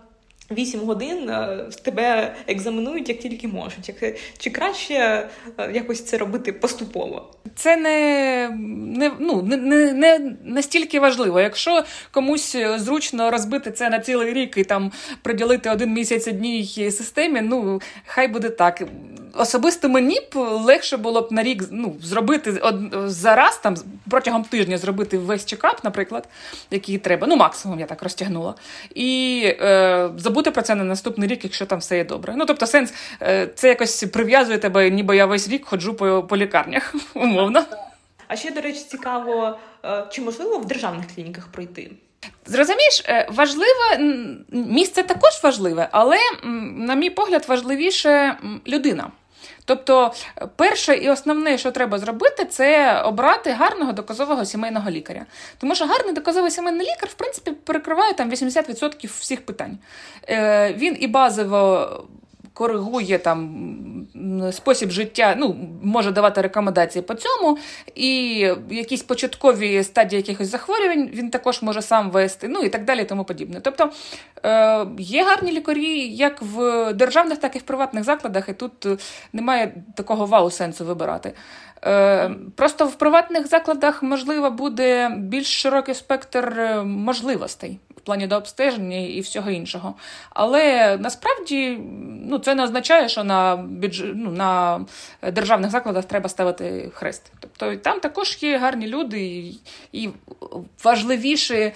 8 0.52 0.80
годин 0.80 1.30
е, 1.30 1.70
тебе 1.84 2.36
екзаменують 2.48 3.10
як 3.10 3.20
тільки 3.20 3.48
можуть. 3.48 3.90
Як, 3.90 4.16
Чи 4.38 4.50
краще 4.50 4.94
е, 4.94 5.72
якось 5.74 6.04
це 6.04 6.18
робити 6.18 6.54
поступово? 6.54 7.34
Це 7.56 7.78
не 7.78 8.50
не, 8.98 9.12
ну, 9.20 9.42
не, 9.42 9.58
не, 9.58 9.94
не 9.94 10.36
настільки 10.44 11.00
важливо. 11.00 11.42
Якщо 11.42 11.84
комусь 12.12 12.58
зручно 12.76 13.32
розбити 13.32 13.72
це 13.72 13.90
на 13.90 14.00
цілий 14.00 14.34
рік 14.34 14.58
і 14.58 14.64
там 14.64 14.92
приділити 15.22 15.70
один 15.70 15.94
місяць 15.94 16.28
одній 16.28 16.92
системі, 16.92 17.42
ну 17.42 17.82
хай 18.06 18.28
буде 18.28 18.50
так. 18.50 18.84
Особисто 19.34 19.90
мені 19.90 20.20
б 20.20 20.36
легше 20.36 20.98
було 20.98 21.22
б 21.22 21.32
на 21.32 21.44
рік 21.44 21.64
ну, 21.72 21.96
зробити 22.02 22.52
од, 22.52 22.76
зараз 23.06 23.58
там 23.58 23.76
протягом 24.10 24.44
тижня 24.44 24.78
зробити 24.78 25.18
весь 25.18 25.46
чекап, 25.46 25.84
наприклад, 25.84 26.28
який 26.72 26.98
треба. 26.98 27.28
Ну, 27.28 27.36
максимум 27.36 27.80
я 27.80 27.86
так 27.86 28.04
розтягнула. 28.04 28.56
І 28.96 29.42
е, 29.46 30.10
забути 30.18 30.41
про 30.50 30.62
це 30.62 30.76
на 30.76 30.84
наступний 30.84 31.30
рік, 31.30 31.44
якщо 31.44 31.66
там 31.66 31.80
все 31.80 31.98
є 31.98 32.04
добре. 32.04 32.34
Ну, 32.38 32.46
тобто, 32.46 32.68
сенс, 32.68 32.94
е, 33.22 33.48
це 33.56 33.68
якось 33.68 34.04
прив'язує 34.04 34.58
тебе, 34.58 34.90
ніби 34.90 35.18
я 35.18 35.26
весь 35.26 35.50
рік 35.50 35.66
ходжу 35.66 35.94
по, 35.94 36.24
по 36.24 36.38
лікарнях, 36.38 36.96
умовно. 37.14 37.64
А 38.28 38.36
ще, 38.36 38.52
до 38.52 38.62
речі, 38.62 38.80
цікаво, 38.80 39.58
е, 39.86 40.04
чи 40.12 40.22
можливо 40.22 40.58
в 40.58 40.66
державних 40.66 41.06
клініках 41.16 41.48
пройти? 41.48 41.92
Зрозумієш, 42.46 43.04
е, 43.06 43.28
важливе 43.32 43.98
місце 44.50 45.04
також 45.04 45.32
важливе, 45.44 45.90
але, 45.92 46.18
на 46.78 46.96
мій 46.96 47.10
погляд, 47.10 47.46
важливіше 47.48 48.38
людина. 48.68 49.12
Тобто, 49.72 50.14
перше 50.56 50.96
і 50.96 51.10
основне, 51.10 51.58
що 51.58 51.72
треба 51.72 52.00
зробити, 52.00 52.46
це 52.46 53.02
обрати 53.02 53.52
гарного 53.52 53.92
доказового 53.92 54.46
сімейного 54.46 54.90
лікаря. 54.90 55.26
Тому 55.58 55.76
що 55.76 55.86
гарний 55.86 56.14
доказовий 56.14 56.52
сімейний 56.52 56.88
лікар, 56.88 57.10
в 57.10 57.14
принципі, 57.14 57.52
перекриває 57.52 58.14
там 58.14 58.32
80% 58.32 59.20
всіх 59.20 59.46
питань. 59.46 59.78
Е, 60.30 60.74
Він 60.74 60.98
і 61.00 61.08
базово 61.08 61.90
коригує 62.54 63.18
там 63.18 63.68
спосіб 64.52 64.92
життя, 64.92 65.36
ну, 65.38 65.56
може 65.84 66.12
давати 66.12 66.42
рекомендації 66.42 67.02
по 67.02 67.14
цьому, 67.14 67.58
і 67.96 68.30
якісь 68.70 69.04
початкові 69.04 69.84
стадії 69.84 70.22
якихось 70.22 70.48
захворювань 70.48 71.10
він 71.14 71.30
також 71.30 71.62
може 71.62 71.82
сам 71.82 72.12
вести, 72.12 72.48
ну 72.48 72.60
і 72.60 72.70
так 72.70 72.86
далі, 72.86 73.02
і 73.02 73.06
тому 73.06 73.24
подібне. 73.24 73.60
Тобто 73.62 73.90
е, 74.44 74.86
є 75.00 75.24
гарні 75.24 75.52
лікарі 75.52 76.08
як 76.08 76.42
в 76.42 76.94
державних, 76.94 77.38
так 77.38 77.56
і 77.56 77.60
в 77.60 77.62
приватних 77.62 78.04
закладах, 78.04 78.50
і 78.50 78.54
тут 78.54 78.88
немає 79.34 79.74
такого 79.96 80.26
вау-сенсу 80.26 80.86
вибирати. 80.86 81.34
Е, 81.86 82.32
Просто 82.56 82.86
в 82.86 82.96
приватних 82.96 83.48
закладах 83.48 84.04
можливо 84.04 84.52
буде 84.52 85.10
більш 85.18 85.62
широкий 85.62 85.96
спектр 85.96 86.60
е, 86.60 86.84
можливостей 86.84 87.80
плані 88.04 88.28
до 88.28 88.36
обстеження 88.36 88.98
і 88.98 89.20
всього 89.20 89.52
іншого. 89.52 89.96
Але 90.30 90.98
насправді 90.98 91.80
ну, 92.26 92.40
це 92.40 92.56
не 92.56 92.64
означає, 92.64 93.10
що 93.10 93.24
на 93.24 93.56
бюджет, 93.56 94.12
ну, 94.16 94.32
на 94.32 94.86
державних 95.32 95.72
закладах 95.72 96.06
треба 96.06 96.30
ставити 96.30 96.92
хрест. 96.94 97.32
Тобто 97.40 97.76
там 97.76 98.00
також 98.00 98.38
є 98.42 98.58
гарні 98.58 98.88
люди, 98.88 99.20
і, 99.22 99.60
і 99.92 100.10
важливіше 100.84 101.74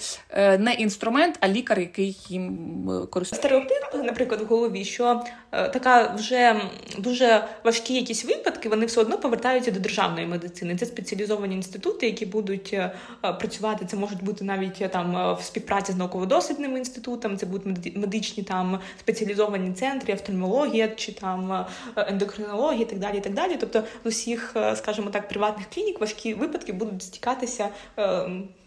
не 0.59 0.75
інструмент, 0.77 1.37
а 1.39 1.47
лікар, 1.47 1.79
який 1.79 2.17
їм 2.29 2.53
е, 2.89 3.05
користується. 3.05 3.35
Стереотип, 3.35 4.05
наприклад, 4.05 4.41
в 4.41 4.45
голові, 4.45 4.85
що 4.85 5.23
е, 5.51 5.69
така 5.69 6.15
вже 6.15 6.61
дуже 6.97 7.47
важкі 7.63 7.93
якісь 7.93 8.25
випадки, 8.25 8.69
вони 8.69 8.85
все 8.85 9.01
одно 9.01 9.17
повертаються 9.17 9.71
до 9.71 9.79
державної 9.79 10.27
медицини. 10.27 10.75
Це 10.75 10.85
спеціалізовані 10.85 11.55
інститути, 11.55 12.05
які 12.05 12.25
будуть 12.25 12.69
е, 12.73 12.91
працювати. 13.21 13.85
Це 13.85 13.97
можуть 13.97 14.23
бути 14.23 14.45
навіть 14.45 14.91
там 14.91 15.35
в 15.39 15.43
співпраці 15.43 15.91
з 15.91 15.95
науково-дослідними 16.15 16.79
інститутами, 16.79 17.37
це 17.37 17.45
будуть 17.45 17.95
медичні 17.95 18.43
там 18.43 18.79
спеціалізовані 18.99 19.73
центри, 19.73 20.13
офтальмологія 20.13 20.87
чи 20.87 21.11
там 21.11 21.65
ендокринологія, 21.95 22.81
і 22.81 22.89
так 22.89 22.99
далі. 22.99 23.17
І 23.17 23.21
так 23.21 23.33
далі. 23.33 23.57
Тобто 23.59 23.83
з 24.03 24.07
усіх, 24.07 24.55
скажімо 24.75 25.09
так, 25.09 25.29
приватних 25.29 25.67
клінік 25.73 26.01
важкі 26.01 26.33
випадки 26.33 26.73
будуть 26.73 27.03
стікатися. 27.03 27.69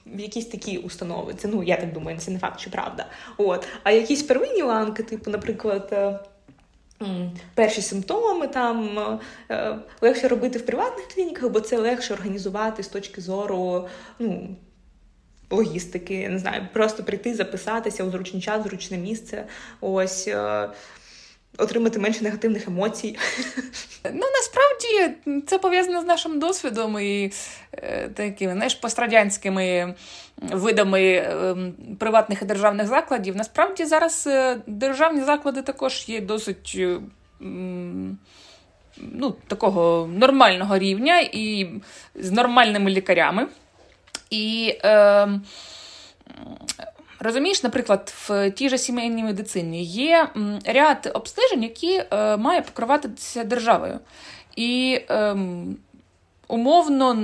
В 0.06 0.20
якісь 0.20 0.46
такі 0.46 0.78
установи. 0.78 1.34
Це 1.34 1.48
ну 1.48 1.62
я 1.62 1.76
так 1.76 1.92
думаю, 1.92 2.18
це 2.18 2.30
не 2.30 2.38
факт, 2.38 2.60
що 2.60 2.70
правда. 2.70 3.06
От. 3.36 3.66
А 3.82 3.90
якісь 3.90 4.22
первинні 4.22 4.62
ланки, 4.62 5.02
типу, 5.02 5.30
наприклад, 5.30 5.88
е, 5.92 6.18
перші 7.54 7.82
симптоми 7.82 8.48
там 8.48 8.98
е, 9.50 9.78
легше 10.00 10.28
робити 10.28 10.58
в 10.58 10.66
приватних 10.66 11.08
клініках, 11.08 11.50
бо 11.50 11.60
це 11.60 11.76
легше 11.76 12.14
організувати 12.14 12.82
з 12.82 12.88
точки 12.88 13.20
зору 13.20 13.88
ну, 14.18 14.56
логістики, 15.50 16.28
не 16.28 16.38
знаю, 16.38 16.68
просто 16.72 17.04
прийти, 17.04 17.34
записатися 17.34 18.04
у 18.04 18.10
зручний 18.10 18.42
час, 18.42 18.62
зручне 18.62 18.98
місце. 18.98 19.44
Ось. 19.80 20.28
Е, 20.28 20.68
отримати 21.58 21.98
менше 21.98 22.24
негативних 22.24 22.68
емоцій. 22.68 23.16
Ну 24.04 24.22
насправді 24.36 25.16
це 25.46 25.58
пов'язано 25.58 26.00
з 26.00 26.04
нашим 26.04 26.38
досвідом 26.38 26.98
і 27.00 27.32
е, 27.72 28.08
такими 28.08 28.52
знаєш, 28.52 28.74
пострадянськими 28.74 29.94
видами 30.36 31.02
е, 31.02 31.56
приватних 31.98 32.42
і 32.42 32.44
державних 32.44 32.86
закладів. 32.86 33.36
Насправді 33.36 33.84
зараз 33.84 34.26
е, 34.26 34.60
державні 34.66 35.20
заклади 35.20 35.62
також 35.62 36.04
є 36.08 36.20
досить. 36.20 36.76
Е, 36.78 37.00
ну, 39.00 39.34
Такого 39.48 40.10
нормального 40.14 40.78
рівня 40.78 41.20
і 41.20 41.68
з 42.14 42.30
нормальними 42.30 42.90
лікарями. 42.90 43.46
І 44.30 44.76
е, 44.84 45.28
Розумієш, 47.20 47.62
наприклад, 47.62 48.14
в 48.28 48.50
тій 48.50 48.68
же 48.68 48.78
сімейній 48.78 49.24
медицині 49.24 49.84
є 49.84 50.28
ряд 50.64 51.10
обстежень, 51.14 51.62
які 51.62 52.02
е, 52.10 52.36
має 52.36 52.60
покриватися 52.60 53.44
державою. 53.44 54.00
І 54.56 55.00
е, 55.10 55.36
умовно, 56.48 57.14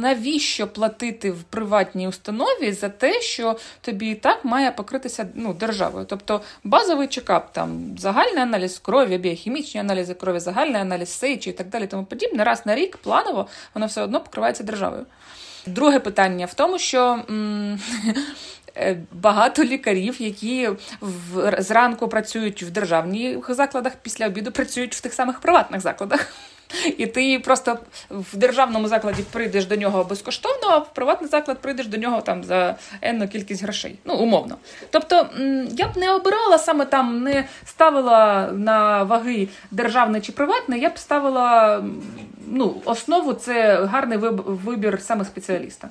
навіщо 0.00 0.66
платити 0.66 1.30
в 1.30 1.42
приватній 1.42 2.08
установі 2.08 2.72
за 2.72 2.88
те, 2.88 3.20
що 3.20 3.56
тобі 3.80 4.10
і 4.10 4.14
так 4.14 4.44
має 4.44 4.70
покритися 4.70 5.28
ну, 5.34 5.54
державою? 5.54 6.06
Тобто 6.08 6.40
базовий 6.64 7.08
чекап, 7.08 7.52
там 7.52 7.98
загальний 7.98 8.42
аналіз 8.42 8.78
крові, 8.78 9.18
біохімічні 9.18 9.80
аналізи 9.80 10.14
крові, 10.14 10.40
загальний 10.40 10.80
аналіз 10.80 11.08
сечі 11.08 11.50
і 11.50 11.52
так 11.52 11.68
далі, 11.68 11.86
тому 11.86 12.04
подібне, 12.04 12.44
раз 12.44 12.66
на 12.66 12.74
рік 12.74 12.96
планово 12.96 13.46
воно 13.74 13.86
все 13.86 14.02
одно 14.02 14.20
покривається 14.20 14.64
державою. 14.64 15.06
Друге 15.66 15.98
питання 15.98 16.46
в 16.46 16.54
тому, 16.54 16.78
що. 16.78 17.22
Е, 18.78 18.96
багато 19.12 19.64
лікарів, 19.64 20.22
які 20.22 20.70
в 21.00 21.62
зранку 21.62 22.08
працюють 22.08 22.62
в 22.62 22.70
державних 22.70 23.54
закладах, 23.54 23.92
після 24.02 24.26
обіду 24.26 24.52
працюють 24.52 24.94
в 24.94 25.00
тих 25.00 25.12
самих 25.12 25.40
приватних 25.40 25.80
закладах. 25.80 26.32
І 26.98 27.06
ти 27.06 27.38
просто 27.38 27.78
в 28.10 28.36
державному 28.36 28.88
закладі 28.88 29.22
прийдеш 29.32 29.66
до 29.66 29.76
нього 29.76 30.04
безкоштовно, 30.04 30.68
а 30.68 30.78
в 30.78 30.94
приватний 30.94 31.30
заклад 31.30 31.58
прийдеш 31.58 31.86
до 31.86 31.96
нього 31.96 32.20
там 32.20 32.44
за 32.44 32.76
енну 33.02 33.28
кількість 33.28 33.62
грошей. 33.62 33.98
Ну, 34.04 34.14
умовно. 34.14 34.56
Тобто 34.90 35.28
я 35.70 35.88
б 35.88 35.96
не 35.96 36.14
обирала 36.14 36.58
саме 36.58 36.84
там, 36.84 37.22
не 37.22 37.48
ставила 37.64 38.50
на 38.52 39.02
ваги 39.02 39.48
державне 39.70 40.20
чи 40.20 40.32
приватне, 40.32 40.78
я 40.78 40.88
б 40.88 40.98
ставила 40.98 41.84
ну, 42.46 42.82
основу 42.84 43.34
це 43.34 43.84
гарний 43.84 44.18
вибір 44.18 44.98
саме 45.02 45.24
спеціаліста. 45.24 45.88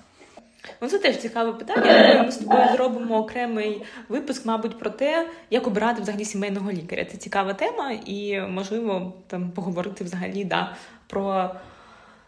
Ну, 0.82 0.88
це 0.88 1.00
теж 1.00 1.18
цікаве 1.18 1.54
питання. 1.54 2.24
Ми 2.26 2.32
з 2.32 2.38
тобою 2.38 2.68
зробимо 2.74 3.18
окремий 3.18 3.82
випуск, 4.10 4.46
мабуть, 4.46 4.80
про 4.80 4.90
те, 4.90 5.30
як 5.50 5.68
обирати 5.68 6.02
взагалі 6.02 6.26
сімейного 6.26 6.72
лікаря. 6.72 7.06
Це 7.06 7.18
цікава 7.18 7.54
тема, 7.54 7.92
і 8.06 8.42
можливо 8.42 9.14
там 9.28 9.52
поговорити 9.52 10.04
взагалі 10.04 10.46
да, 10.46 10.76
про 11.08 11.56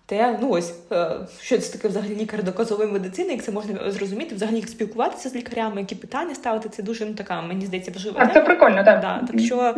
те, 0.07 0.37
ну 0.41 0.49
ось 0.49 0.73
е, 0.91 1.09
що 1.41 1.57
це 1.57 1.71
таке 1.71 1.87
взагалі 1.87 2.15
лікар 2.15 2.43
доказової 2.43 2.91
медицини, 2.91 3.31
як 3.33 3.43
це 3.43 3.51
можна 3.51 3.91
зрозуміти, 3.91 4.35
взагалі 4.35 4.55
як 4.55 4.67
спілкуватися 4.69 5.29
з 5.29 5.35
лікарями, 5.35 5.81
які 5.81 5.95
питання 5.95 6.35
ставити. 6.35 6.69
Це 6.69 6.83
дуже 6.83 7.05
ну 7.05 7.13
така, 7.13 7.41
мені 7.41 7.65
здається, 7.65 7.91
важлива. 7.91 8.19
Так, 8.19 8.33
це 8.33 8.41
прикольно, 8.41 8.83
так. 8.83 9.01
Да, 9.01 9.23
так 9.27 9.39
що 9.39 9.75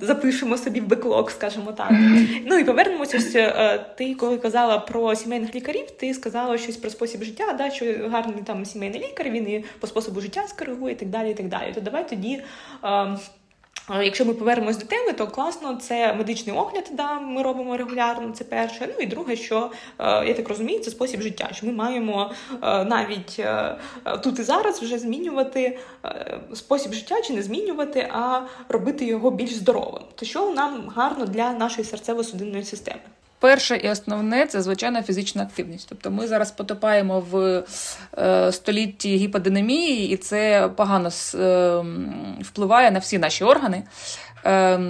запишемо 0.00 0.56
собі 0.56 0.80
в 0.80 0.86
беклог, 0.86 1.30
скажімо 1.30 1.72
так. 1.72 1.90
Ну 2.46 2.58
і 2.58 2.64
повернемося. 2.64 3.16
Ось, 3.16 3.34
е, 3.34 3.86
ти 3.96 4.14
коли 4.14 4.38
казала 4.38 4.78
про 4.78 5.14
сімейних 5.14 5.54
лікарів, 5.54 5.90
ти 5.90 6.14
сказала 6.14 6.58
щось 6.58 6.76
про 6.76 6.90
спосіб 6.90 7.22
життя, 7.22 7.52
да, 7.58 7.70
що 7.70 7.84
гарний 8.10 8.42
там 8.44 8.64
сімейний 8.64 9.00
лікар, 9.00 9.30
він 9.30 9.48
і 9.48 9.64
по 9.80 9.86
способу 9.86 10.20
життя 10.20 10.42
скоригує 10.48 10.94
і 10.94 10.96
так 10.96 11.08
далі. 11.08 11.30
і 11.30 11.34
так 11.34 11.48
далі. 11.48 11.72
То 11.74 11.80
давай 11.80 12.08
тоді. 12.08 12.42
Якщо 13.90 14.24
ми 14.24 14.34
повернемось 14.34 14.76
до 14.76 14.86
теми, 14.86 15.12
то 15.12 15.26
класно 15.26 15.76
це 15.76 16.14
медичний 16.14 16.56
огляд, 16.56 16.90
да, 16.92 17.20
ми 17.20 17.42
робимо 17.42 17.76
регулярно. 17.76 18.32
Це 18.32 18.44
перше. 18.44 18.88
Ну 18.88 19.04
і 19.04 19.06
друге, 19.06 19.36
що 19.36 19.70
е, 19.98 20.26
я 20.26 20.34
так 20.34 20.48
розумію, 20.48 20.80
це 20.80 20.90
спосіб 20.90 21.22
життя. 21.22 21.48
Що 21.52 21.66
ми 21.66 21.72
маємо 21.72 22.30
е, 22.52 22.84
навіть 22.84 23.36
е, 23.38 23.76
тут 24.22 24.38
і 24.38 24.42
зараз 24.42 24.82
вже 24.82 24.98
змінювати 24.98 25.78
спосіб 26.54 26.92
життя 26.92 27.22
чи 27.22 27.32
не 27.32 27.42
змінювати, 27.42 28.08
а 28.12 28.40
робити 28.68 29.04
його 29.04 29.30
більш 29.30 29.54
здоровим. 29.54 30.02
То 30.14 30.26
що 30.26 30.50
нам 30.50 30.88
гарно 30.96 31.26
для 31.26 31.52
нашої 31.52 31.86
серцево-судинної 31.86 32.64
системи. 32.64 33.00
Перше 33.42 33.76
і 33.76 33.88
основне 33.88 34.46
це 34.46 34.62
звичайна 34.62 35.02
фізична 35.02 35.42
активність. 35.42 35.86
Тобто 35.88 36.10
ми 36.10 36.26
зараз 36.26 36.50
потопаємо 36.50 37.20
в 37.30 37.64
е, 38.18 38.52
столітті 38.52 39.16
гіподинамії, 39.16 40.10
і 40.10 40.16
це 40.16 40.70
погано 40.76 41.10
е, 41.34 41.84
впливає 42.40 42.90
на 42.90 42.98
всі 42.98 43.18
наші 43.18 43.44
органи. 43.44 43.82
Е, 44.46 44.80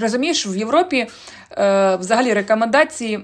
розумієш, 0.00 0.46
в 0.46 0.56
Європі 0.56 1.06
е, 1.50 1.96
взагалі 1.96 2.32
рекомендації 2.32 3.20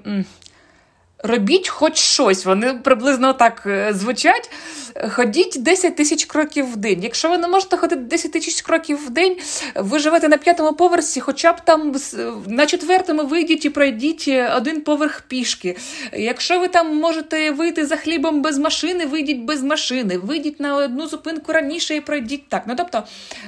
робіть 1.25 1.69
хоч 1.69 1.99
щось. 1.99 2.45
Вони 2.45 2.75
приблизно 2.75 3.33
так 3.33 3.63
е, 3.67 3.93
звучать. 3.95 4.51
Ходіть 5.09 5.57
10 5.61 5.97
тисяч 5.97 6.25
кроків 6.25 6.73
в 6.73 6.77
день. 6.77 7.03
Якщо 7.03 7.31
ви 7.31 7.39
не 7.39 7.49
можете 7.49 7.77
ходити 7.77 8.03
10 8.03 8.33
тисяч 8.33 8.63
кроків 8.63 9.07
в 9.07 9.11
день, 9.11 9.37
ви 9.75 9.99
живете 9.99 10.29
на 10.29 10.37
п'ятому 10.37 10.73
поверсі, 10.73 11.21
хоча 11.21 11.53
б 11.53 11.61
там 11.65 11.95
на 12.47 12.67
четвертому 12.67 13.25
вийдіть 13.25 13.65
і 13.65 13.71
пройдіть 13.71 14.31
один 14.57 14.81
поверх 14.81 15.21
пішки. 15.21 15.77
Якщо 16.13 16.61
ви 16.61 16.69
там 16.69 16.97
можете 16.97 17.51
вийти 17.51 17.87
за 17.87 17.97
хлібом 17.97 18.43
без 18.43 18.59
машини, 18.59 19.07
вийдіть 19.07 19.41
без 19.41 19.63
машини, 19.63 20.19
вийдіть 20.19 20.61
на 20.61 20.77
одну 20.77 21.07
зупинку 21.07 21.53
раніше 21.53 21.97
і 21.97 22.01
пройдіть 22.01 22.49
так. 22.49 22.63
Ну 22.67 22.75
тобто 22.77 23.03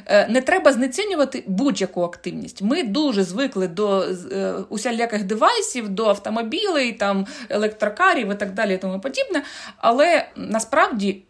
е, 0.07 0.29
не 0.29 0.41
треба 0.41 0.73
знецінювати 0.73 1.45
будь-яку 1.47 2.03
активність. 2.03 2.63
Ми 2.63 2.83
дуже 2.83 3.25
звикли 3.25 3.69
до 3.69 4.05
е, 4.33 4.55
усіляких 4.69 5.25
девайсів, 5.25 5.89
до 5.89 6.07
автомобілей, 6.07 6.93
там 6.93 7.27
електрокарів 7.67 8.33
і 8.33 8.35
так 8.35 8.55
далі, 8.55 8.75
і 8.75 8.79
тому 8.79 9.01
подібне. 9.01 9.43
Але 9.79 10.29
насправді, 10.37 11.23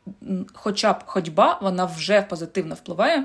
хоча 0.54 0.92
б 0.92 1.02
ходьба, 1.06 1.58
вона 1.62 1.84
вже 1.84 2.22
позитивно 2.22 2.74
впливає. 2.74 3.24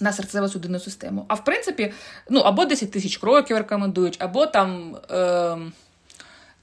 На 0.00 0.10
серцево-судинну 0.10 0.80
систему. 0.80 1.24
А 1.28 1.34
в 1.34 1.44
принципі, 1.44 1.92
ну 2.30 2.40
або 2.40 2.64
10 2.64 2.90
тисяч 2.90 3.16
кроків 3.16 3.56
рекомендують, 3.56 4.16
або 4.20 4.46
там 4.46 4.96
е, 5.10 5.56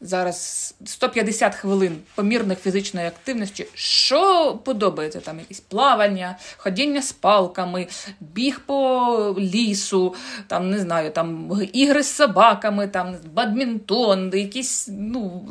зараз 0.02 0.76
150 0.86 1.56
хвилин 1.56 1.98
помірних 2.16 2.60
фізичної 2.60 3.08
активності. 3.08 3.68
Що 3.74 4.54
подобається? 4.64 5.20
Там 5.20 5.40
якісь 5.40 5.60
плавання, 5.60 6.38
ходіння 6.58 7.02
з 7.02 7.12
палками, 7.12 7.88
біг 8.20 8.62
по 8.66 9.36
лісу, 9.40 10.16
там 10.48 10.70
не 10.70 10.80
знаю, 10.80 11.12
там 11.12 11.52
ігри 11.74 12.04
з 12.04 12.16
собаками, 12.16 12.88
там 12.88 13.16
бадмінтон, 13.34 14.32
якісь 14.34 14.90
ну, 14.92 15.44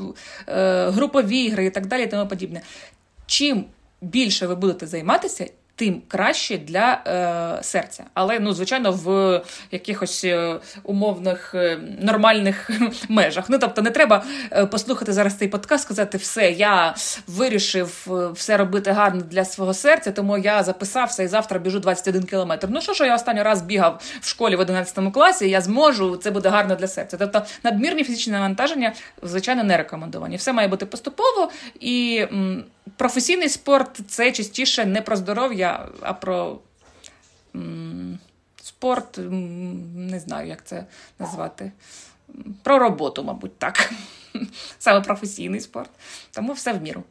е, 0.49 0.91
групові 0.91 1.45
ігри 1.45 1.67
і 1.67 1.71
так 1.71 1.87
далі. 1.87 2.03
і 2.03 2.07
тому 2.07 2.29
подібне. 2.29 2.63
Чим 3.27 3.65
більше 4.01 4.47
ви 4.47 4.55
будете 4.55 4.87
займатися, 4.87 5.47
тим 5.83 6.03
краще 6.09 6.59
для 6.59 7.03
е, 7.07 7.63
серця. 7.63 8.05
Але, 8.15 8.41
ну, 8.41 8.53
звичайно, 8.53 8.93
в 8.93 9.43
якихось 9.71 10.25
е, 10.25 10.61
умовних 10.83 11.55
е, 11.55 11.79
нормальних 12.01 12.71
межах. 13.09 13.45
Ну, 13.49 13.59
тобто, 13.59 13.83
не 13.83 13.91
треба 13.91 14.25
е, 14.53 14.67
послухати 14.67 15.13
зараз 15.13 15.35
цей 15.35 15.49
подкаст, 15.49 15.85
сказати, 15.85 16.19
все, 16.19 16.51
я 16.51 16.95
вирішив 17.27 18.07
все 18.35 18.57
робити 18.57 18.91
гарно 18.91 19.21
для 19.21 19.45
свого 19.45 19.75
серця, 19.75 20.13
тому 20.13 20.39
я 20.39 20.63
записався 20.63 21.23
і 21.23 21.29
завтра 21.29 21.59
біжу 21.59 21.81
21 21.81 22.23
кілометр. 22.23 22.69
Ну, 22.71 22.81
що, 22.81 22.95
що 22.95 23.05
я 23.05 23.15
останній 23.15 23.43
раз 23.43 23.63
бігав 23.63 24.01
в 24.21 24.29
школі 24.29 24.57
в 24.57 24.61
11 24.61 25.13
класі, 25.13 25.49
я 25.49 25.61
зможу, 25.61 26.17
це 26.17 26.31
буде 26.31 26.49
гарно 26.49 26.75
для 26.75 26.87
серця. 26.87 27.17
Тобто, 27.17 27.43
надмірні 27.63 28.05
фізичні 28.05 28.33
навантаження, 28.33 28.93
звичайно, 29.23 29.65
не 29.65 29.77
рекомендовані. 29.77 30.37
Все 30.37 30.53
має 30.53 30.69
бути 30.69 30.87
поступово 30.87 31.51
і. 31.81 32.25
Професійний 32.97 33.49
спорт 33.49 34.01
це 34.09 34.33
частіше 34.33 34.85
не 34.85 35.03
про 35.03 35.17
здоров'я, 35.17 35.89
а 36.01 36.13
про 36.13 36.59
спорт, 38.63 39.19
не 39.95 40.21
знаю, 40.21 40.49
як 40.49 40.65
це 40.65 40.85
назвати. 41.19 41.73
Про 42.63 42.79
роботу, 42.79 43.25
мабуть, 43.25 43.59
так. 43.59 43.93
Саме 44.79 45.01
професійний 45.01 45.61
спорт. 45.61 45.91
Тому 46.31 46.53
все 46.53 46.73
в 46.73 46.83
міру. 46.83 47.03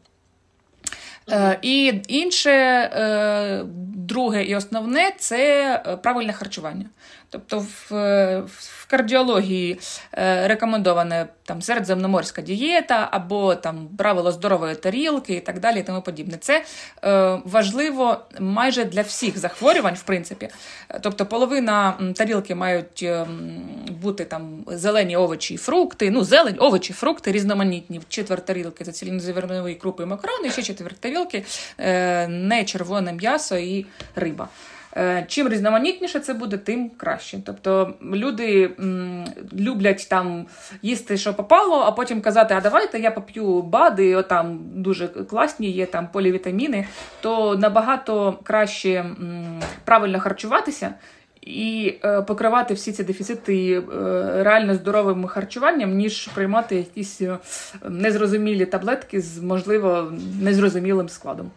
Е, 1.29 1.59
І 1.61 2.01
інше, 2.07 2.51
е, 2.51 3.63
друге 3.95 4.43
і 4.43 4.55
основне 4.55 5.11
це 5.17 5.73
е, 5.87 5.97
правильне 5.97 6.33
харчування. 6.33 6.85
Тобто 7.31 7.59
в, 7.59 7.91
в 8.47 8.85
кардіології 8.88 9.79
е, 10.13 10.47
рекомендована 10.47 11.27
там 11.43 11.61
середземноморська 11.61 12.41
дієта 12.41 13.07
або 13.11 13.55
там 13.55 13.88
правило 13.97 14.31
здорової 14.31 14.75
тарілки 14.75 15.33
і 15.33 15.39
так 15.39 15.59
далі. 15.59 15.79
і 15.79 15.83
тому 15.83 16.01
подібне. 16.01 16.38
Це 16.38 16.63
е, 17.03 17.39
важливо 17.45 18.17
майже 18.39 18.85
для 18.85 19.01
всіх 19.01 19.38
захворювань, 19.38 19.93
в 19.93 20.03
принципі. 20.03 20.50
Тобто 21.01 21.25
половина 21.25 21.93
тарілки 22.15 22.55
мають 22.55 23.03
е, 23.03 23.27
бути 24.01 24.25
там 24.25 24.63
зелені 24.67 25.17
овочі 25.17 25.53
і 25.53 25.57
фрукти, 25.57 26.11
ну, 26.11 26.23
зелень, 26.23 26.55
овочі, 26.59 26.93
фрукти 26.93 27.31
різноманітні. 27.31 28.01
Четверть 28.09 28.45
тарілки 28.45 28.83
це 28.83 28.91
цілінозернові 28.91 29.75
крупи 29.75 30.03
і 30.03 30.05
макарони, 30.05 30.51
ще 30.51 30.63
четверть 30.63 31.00
тарілки 31.00 31.45
е, 31.77 32.27
не 32.27 32.63
червоне 32.63 33.13
м'ясо 33.13 33.57
і 33.57 33.85
риба. 34.15 34.47
Е, 34.98 35.25
чим 35.27 35.50
різноманітніше 35.50 36.19
це 36.19 36.33
буде, 36.33 36.57
тим 36.57 36.89
краще. 36.89 37.39
Тобто 37.45 37.93
люди 38.13 38.71
м, 38.79 39.25
люблять 39.53 40.07
там 40.10 40.45
їсти, 40.81 41.17
що 41.17 41.33
попало, 41.33 41.83
а 41.86 41.91
потім 41.91 42.21
казати, 42.21 42.53
а 42.53 42.62
давайте 42.62 43.00
я 43.00 43.12
поп'ю 43.12 43.62
бади, 43.62 44.24
там 44.24 44.60
дуже 44.75 45.07
класні 45.07 45.71
є 45.71 45.86
там 45.86 46.07
полівітаміни, 46.07 46.88
то 47.21 47.57
набагато 47.57 48.39
краще 48.43 48.89
м, 48.91 49.62
правильно 49.86 50.19
харчуватися. 50.19 50.93
І 51.41 51.93
е, 52.03 52.21
покривати 52.21 52.74
всі 52.74 52.91
ці 52.91 53.03
дефіцити 53.03 53.74
е, 53.74 53.81
реально 54.43 54.75
здоровим 54.75 55.27
харчуванням, 55.27 55.93
ніж 55.93 56.27
приймати 56.27 56.75
якісь 56.75 57.21
е, 57.21 57.38
незрозумілі 57.89 58.65
таблетки 58.65 59.21
з 59.21 59.38
можливо 59.38 60.13
незрозумілим 60.41 61.10
складом. 61.10 61.51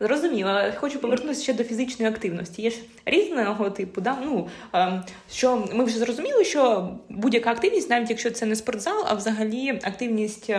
Зрозуміло, 0.00 0.60
хочу 0.76 0.98
повернутися 0.98 1.42
ще 1.42 1.52
до 1.52 1.64
фізичної 1.64 2.12
активності. 2.12 2.62
Є 2.62 2.70
ж 2.70 2.76
різного 3.06 3.70
типу, 3.70 4.00
да? 4.00 4.16
ну, 4.24 4.48
ем, 4.72 5.02
що 5.30 5.68
ми 5.72 5.84
вже 5.84 5.98
зрозуміли, 5.98 6.44
що 6.44 6.88
будь-яка 7.08 7.50
активність, 7.50 7.90
навіть 7.90 8.10
якщо 8.10 8.30
це 8.30 8.46
не 8.46 8.56
спортзал, 8.56 9.04
а 9.08 9.14
взагалі 9.14 9.80
активність. 9.82 10.50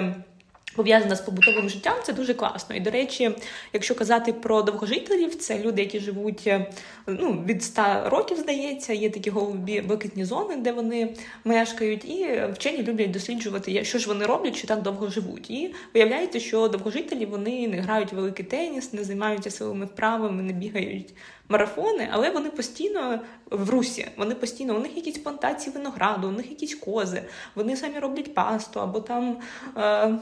Пов'язана 0.76 1.16
з 1.16 1.22
побутовим 1.22 1.70
життям, 1.70 1.94
це 2.04 2.14
дуже 2.14 2.34
класно. 2.34 2.76
І, 2.76 2.80
до 2.80 2.92
речі, 2.92 3.32
якщо 3.74 3.96
казати 3.96 4.34
про 4.34 4.62
довгожителів, 4.62 5.36
це 5.36 5.60
люди, 5.60 5.82
які 5.82 6.00
живуть 6.00 6.44
е, 6.48 6.72
ну, 7.08 7.44
від 7.48 7.64
100 7.64 7.82
років, 8.06 8.38
здається, 8.38 8.94
є 8.94 9.10
такі 9.10 9.30
голубі 9.30 9.82
блакитні 9.82 10.26
зони, 10.26 10.56
де 10.56 10.72
вони 10.72 11.14
мешкають, 11.44 12.06
і 12.06 12.44
вчені 12.54 12.84
люблять 12.84 13.12
досліджувати, 13.12 13.86
що 13.86 14.00
ж 14.00 14.08
вони 14.08 14.26
роблять, 14.26 14.56
що 14.56 14.68
так 14.68 14.82
довго 14.82 15.10
живуть. 15.10 15.50
І 15.50 15.76
виявляється, 15.94 16.40
що 16.40 16.68
довгожителі 16.68 17.26
вони 17.26 17.68
не 17.68 17.78
грають 17.78 18.14
великий 18.14 18.46
теніс, 18.46 18.94
не 18.94 19.04
займаються 19.04 19.52
силовими 19.52 19.86
вправами, 19.86 20.44
не 20.44 20.54
бігають. 20.54 21.14
Марафони, 21.50 22.10
але 22.12 22.30
вони 22.30 22.50
постійно 22.50 23.20
в 23.52 23.70
русі, 23.70 24.08
вони 24.18 24.36
постійно, 24.36 24.76
у 24.76 24.80
них 24.80 24.96
якісь 24.96 25.18
плантації 25.18 25.76
винограду, 25.76 26.28
у 26.28 26.32
них 26.32 26.50
якісь 26.50 26.76
кози, 26.76 27.22
вони 27.56 27.78
самі 27.78 28.00
роблять 28.00 28.34
пасту 28.34 28.82
або 28.82 29.00
там. 29.00 29.38
Е, 29.78 30.18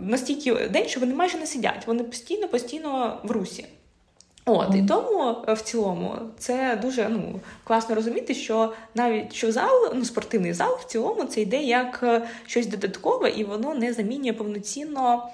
настільки 0.00 0.68
день, 0.68 0.88
що 0.88 1.00
вони 1.00 1.14
майже 1.14 1.38
не 1.38 1.46
сидять, 1.46 1.86
вони 1.86 2.02
постійно, 2.04 2.48
постійно 2.48 3.20
в 3.22 3.30
русі. 3.30 3.66
От, 4.46 4.74
і 4.74 4.82
тому 4.82 5.36
е, 5.48 5.52
в 5.52 5.60
цілому 5.60 6.14
це 6.38 6.78
дуже 6.82 7.08
ну, 7.08 7.40
класно 7.64 7.94
розуміти, 7.94 8.34
що 8.34 8.72
навіть 8.94 9.32
що 9.32 9.52
зал, 9.52 9.92
ну 9.94 10.04
спортивний 10.04 10.52
зал 10.52 10.78
в 10.80 10.84
цілому 10.84 11.24
це 11.24 11.40
йде 11.40 11.62
як 11.62 12.00
е, 12.02 12.28
щось 12.46 12.66
додаткове, 12.66 13.30
і 13.30 13.44
воно 13.44 13.74
не 13.74 13.92
замінює 13.92 14.32
повноцінно 14.32 15.28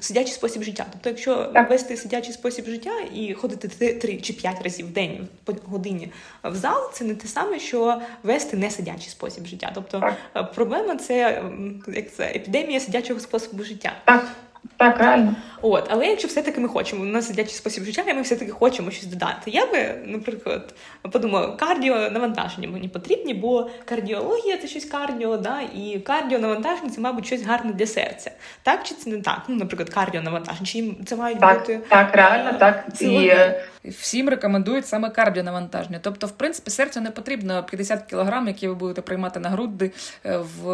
сидячий 0.00 0.34
спосіб 0.34 0.62
життя. 0.62 0.86
Тобто, 0.92 1.08
якщо 1.08 1.44
так. 1.44 1.70
вести 1.70 1.96
сидячий 1.96 2.32
спосіб 2.32 2.66
життя 2.66 2.92
і 3.14 3.34
ходити 3.34 3.94
три 3.94 4.16
чи 4.16 4.32
п'ять 4.32 4.62
разів 4.62 4.86
в 4.86 4.90
день 4.90 5.28
по 5.44 5.54
годині 5.64 6.12
в 6.44 6.54
зал, 6.54 6.92
це 6.92 7.04
не 7.04 7.14
те 7.14 7.28
саме, 7.28 7.58
що 7.58 8.00
вести 8.22 8.56
не 8.56 8.70
сидячий 8.70 9.10
спосіб 9.10 9.46
життя. 9.46 9.72
Тобто 9.74 10.14
так. 10.32 10.52
проблема 10.52 10.96
це 10.96 11.42
як 11.88 12.14
це 12.14 12.24
епідемія 12.24 12.80
сидячого 12.80 13.20
способу 13.20 13.64
життя. 13.64 13.92
Так. 14.04 14.28
Так, 14.76 14.98
реально. 14.98 15.36
От, 15.62 15.86
але 15.90 16.06
якщо 16.06 16.28
все-таки 16.28 16.60
ми 16.60 16.68
хочемо, 16.68 17.02
у 17.02 17.06
нас 17.06 17.26
сидячий 17.26 17.54
спосіб 17.54 17.84
життя, 17.84 18.02
і 18.08 18.14
ми 18.14 18.22
все-таки 18.22 18.50
хочемо 18.50 18.90
щось 18.90 19.06
додати. 19.06 19.50
Я 19.50 19.66
би, 19.66 19.94
наприклад, 20.04 20.74
подумала, 21.12 21.56
кардіо 21.56 22.10
навантаження 22.10 22.68
мені 22.68 22.88
потрібні, 22.88 23.34
бо 23.34 23.70
кардіологія 23.84 24.56
це 24.56 24.68
щось 24.68 24.84
кардіо, 24.84 25.36
да, 25.36 25.60
і 25.60 25.98
кардіо 25.98 26.38
навантаження 26.38 26.90
це, 26.90 27.00
мабуть, 27.00 27.26
щось 27.26 27.42
гарне 27.42 27.72
для 27.72 27.86
серця. 27.86 28.30
Так 28.62 28.82
чи 28.84 28.94
це 28.94 29.10
не 29.10 29.20
так? 29.20 29.42
Ну, 29.48 29.56
наприклад, 29.56 29.90
кардіо 29.90 30.22
навантаження, 30.22 30.66
чи 30.66 30.94
це 31.06 31.16
мають 31.16 31.40
так, 31.40 31.58
бути 31.58 31.80
так, 31.88 32.16
реально 32.16 32.58
так. 32.58 32.84
І... 33.00 33.26
Е, 33.26 33.64
всім 33.84 34.28
рекомендують 34.28 34.86
саме 34.86 35.10
кардіонавантаження. 35.10 35.98
Тобто, 36.02 36.26
в 36.26 36.30
принципі, 36.30 36.70
серцю 36.70 37.00
не 37.00 37.10
потрібно 37.10 37.64
50 37.64 38.10
кг, 38.10 38.46
які 38.46 38.68
ви 38.68 38.74
будете 38.74 39.02
приймати 39.02 39.40
на 39.40 39.48
груди 39.48 39.92
е, 40.26 40.36
в, 40.36 40.64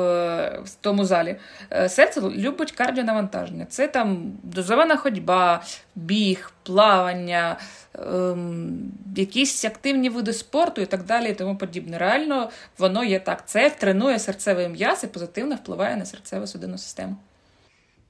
в 0.65 0.75
тому 0.81 1.05
залі. 1.05 1.37
Е, 1.73 1.89
серце 1.89 2.21
любить 2.21 2.73
кардіонавантаження. 2.73 3.65
Це 3.65 3.87
там 3.87 4.33
дозована 4.79 4.97
ходьба, 4.97 5.63
біг, 5.95 6.53
плавання, 6.63 7.57
ем, 7.95 8.93
якісь 9.17 9.65
активні 9.65 10.09
види 10.09 10.33
спорту 10.33 10.81
і 10.81 10.87
так 10.87 11.05
далі, 11.05 11.31
і 11.31 11.35
тому 11.35 11.57
подібне. 11.57 11.99
Реально, 11.99 12.51
воно 12.79 13.05
є 13.05 13.21
так. 13.21 13.49
Це 13.49 13.71
тренує 13.71 14.19
серцевий 14.19 14.69
м'яз 14.69 15.05
і 15.05 15.07
позитивно 15.07 15.55
впливає 15.55 15.97
на 15.97 16.05
серцево-судинну 16.05 16.79
систему. 16.79 17.17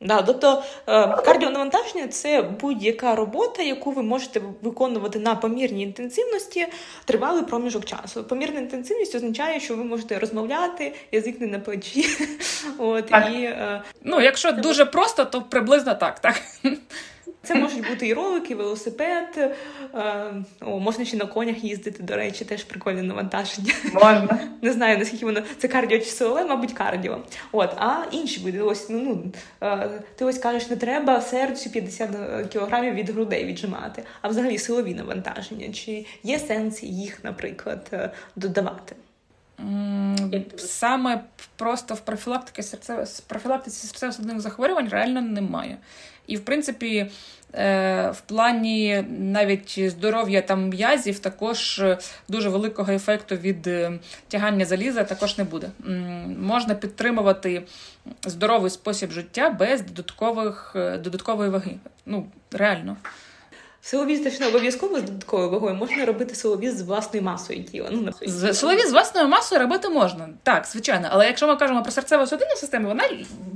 Да, 0.00 0.22
тобто 0.22 0.62
е, 0.86 1.08
кардіонавантаження 1.08 2.08
це 2.08 2.42
будь-яка 2.42 3.14
робота, 3.14 3.62
яку 3.62 3.90
ви 3.90 4.02
можете 4.02 4.40
виконувати 4.62 5.18
на 5.18 5.34
помірній 5.34 5.82
інтенсивності 5.82 6.66
тривалий 7.04 7.44
проміжок 7.44 7.84
часу. 7.84 8.24
Помірна 8.24 8.60
інтенсивність 8.60 9.14
означає, 9.14 9.60
що 9.60 9.76
ви 9.76 9.84
можете 9.84 10.18
розмовляти, 10.18 10.94
язик 11.12 11.40
не 11.40 11.46
на 11.46 11.58
плечі. 11.58 12.06
От, 12.78 13.10
і, 13.10 13.42
е, 13.42 13.82
Ну, 14.02 14.20
Якщо 14.20 14.52
дуже 14.52 14.84
просто, 14.84 15.24
то 15.24 15.42
приблизно 15.42 15.94
так. 15.94 16.20
так. 16.20 16.42
Це 17.48 17.54
можуть 17.54 17.88
бути 17.88 18.06
і 18.06 18.14
ролики, 18.14 18.52
і 18.52 18.56
велосипед. 18.56 19.52
Е, 19.94 20.34
о, 20.60 20.78
Можна 20.80 21.04
ще 21.04 21.16
на 21.16 21.26
конях 21.26 21.64
їздити, 21.64 22.02
до 22.02 22.16
речі, 22.16 22.44
теж 22.44 22.64
прикольне 22.64 23.02
навантаження. 23.02 23.72
Можна. 23.92 24.38
Не 24.62 24.72
знаю, 24.72 24.98
наскільки 24.98 25.24
воно 25.24 25.42
це 25.58 25.68
кардіо 25.68 25.98
чи 25.98 26.04
силове, 26.04 26.44
мабуть, 26.44 26.72
кардіо. 26.72 27.18
От, 27.52 27.70
А 27.76 28.04
інші 28.12 28.40
види, 28.40 28.60
ось 28.60 28.88
ну, 28.88 29.00
ну 29.00 29.32
е, 29.62 29.90
ти 30.16 30.24
ось 30.24 30.38
кажеш, 30.38 30.70
не 30.70 30.76
треба 30.76 31.20
серцю 31.20 31.70
50 31.70 32.10
кілограмів 32.52 32.94
від 32.94 33.10
грудей 33.10 33.44
віджимати, 33.44 34.02
а 34.22 34.28
взагалі 34.28 34.58
силові 34.58 34.94
навантаження. 34.94 35.72
Чи 35.72 36.06
є 36.22 36.38
сенс 36.38 36.82
їх, 36.82 37.24
наприклад, 37.24 37.88
е, 37.92 38.10
додавати? 38.36 38.96
Саме 40.56 41.24
просто 41.56 41.94
в 41.94 42.00
профілактиці 42.00 42.62
серцево 42.62 43.04
профілактиці 43.26 43.86
серцево-судинних 43.86 44.38
захворювань 44.38 44.88
реально 44.88 45.20
немає. 45.20 45.76
І 46.26 46.36
в 46.36 46.44
принципі. 46.44 47.10
Е, 47.54 48.10
в 48.10 48.20
плані 48.20 49.04
навіть 49.08 49.90
здоров'я 49.90 50.42
там 50.42 50.68
м'язів 50.68 51.18
також 51.18 51.82
дуже 52.28 52.48
великого 52.48 52.92
ефекту 52.92 53.36
від 53.36 53.66
е, 53.66 53.98
тягання 54.28 54.64
заліза 54.64 55.04
також 55.04 55.38
не 55.38 55.44
буде. 55.44 55.70
Можна 56.40 56.74
підтримувати 56.74 57.62
здоровий 58.26 58.70
спосіб 58.70 59.10
життя 59.10 59.50
без 59.50 59.82
додаткових 59.82 60.72
е, 60.76 60.98
додаткової 60.98 61.50
ваги. 61.50 61.74
Ну 62.06 62.26
реально. 62.52 62.96
Силовіз 63.80 64.20
точно 64.20 64.48
обов'язково 64.48 64.98
з 64.98 65.02
додатковою 65.02 65.50
вагою 65.50 65.74
можна 65.74 66.04
робити 66.04 66.34
силовіз 66.34 66.76
з 66.78 66.82
власною 66.82 67.24
масою 67.24 67.64
тіла. 67.64 67.88
Ну, 67.92 68.12
з 68.26 68.54
Силовіз 68.54 68.88
з 68.88 68.92
власною 68.92 69.28
масою 69.28 69.60
робити 69.60 69.88
можна, 69.88 70.28
так, 70.42 70.66
звичайно. 70.66 71.08
Але 71.10 71.26
якщо 71.26 71.46
ми 71.46 71.56
кажемо 71.56 71.82
про 71.82 71.92
серцево-судинну 71.92 72.56
систему, 72.56 72.88
вона 72.88 73.04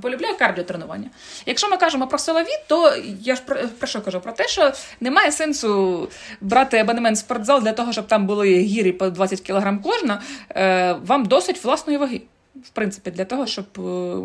полюбляє 0.03 0.35
кардіотренування. 0.35 1.11
Якщо 1.47 1.69
ми 1.69 1.77
кажемо 1.77 2.07
про 2.07 2.19
силові, 2.19 2.47
то 2.67 2.93
я 3.21 3.35
ж 3.35 3.43
про, 3.47 3.57
про 3.79 3.87
що 3.89 4.01
кажу? 4.01 4.21
Про 4.21 4.33
те, 4.33 4.49
що 4.49 4.73
немає 5.01 5.33
сенсу 5.33 6.09
брати 6.41 6.79
абонемент 6.79 7.17
в 7.17 7.21
спортзал 7.21 7.63
для 7.63 7.73
того, 7.73 7.93
щоб 7.93 8.07
там 8.07 8.27
були 8.27 8.55
гірі 8.55 8.93
по 8.93 9.11
20 9.11 9.41
кг 9.41 9.79
кожна. 9.83 10.23
Е, 10.51 10.93
Вам 10.93 11.25
досить 11.25 11.65
власної 11.65 11.99
ваги 11.99 12.21
в 12.65 12.71
принципі, 12.71 13.11
для 13.11 13.25
того, 13.25 13.47
щоб 13.47 13.65
е, 13.79 13.81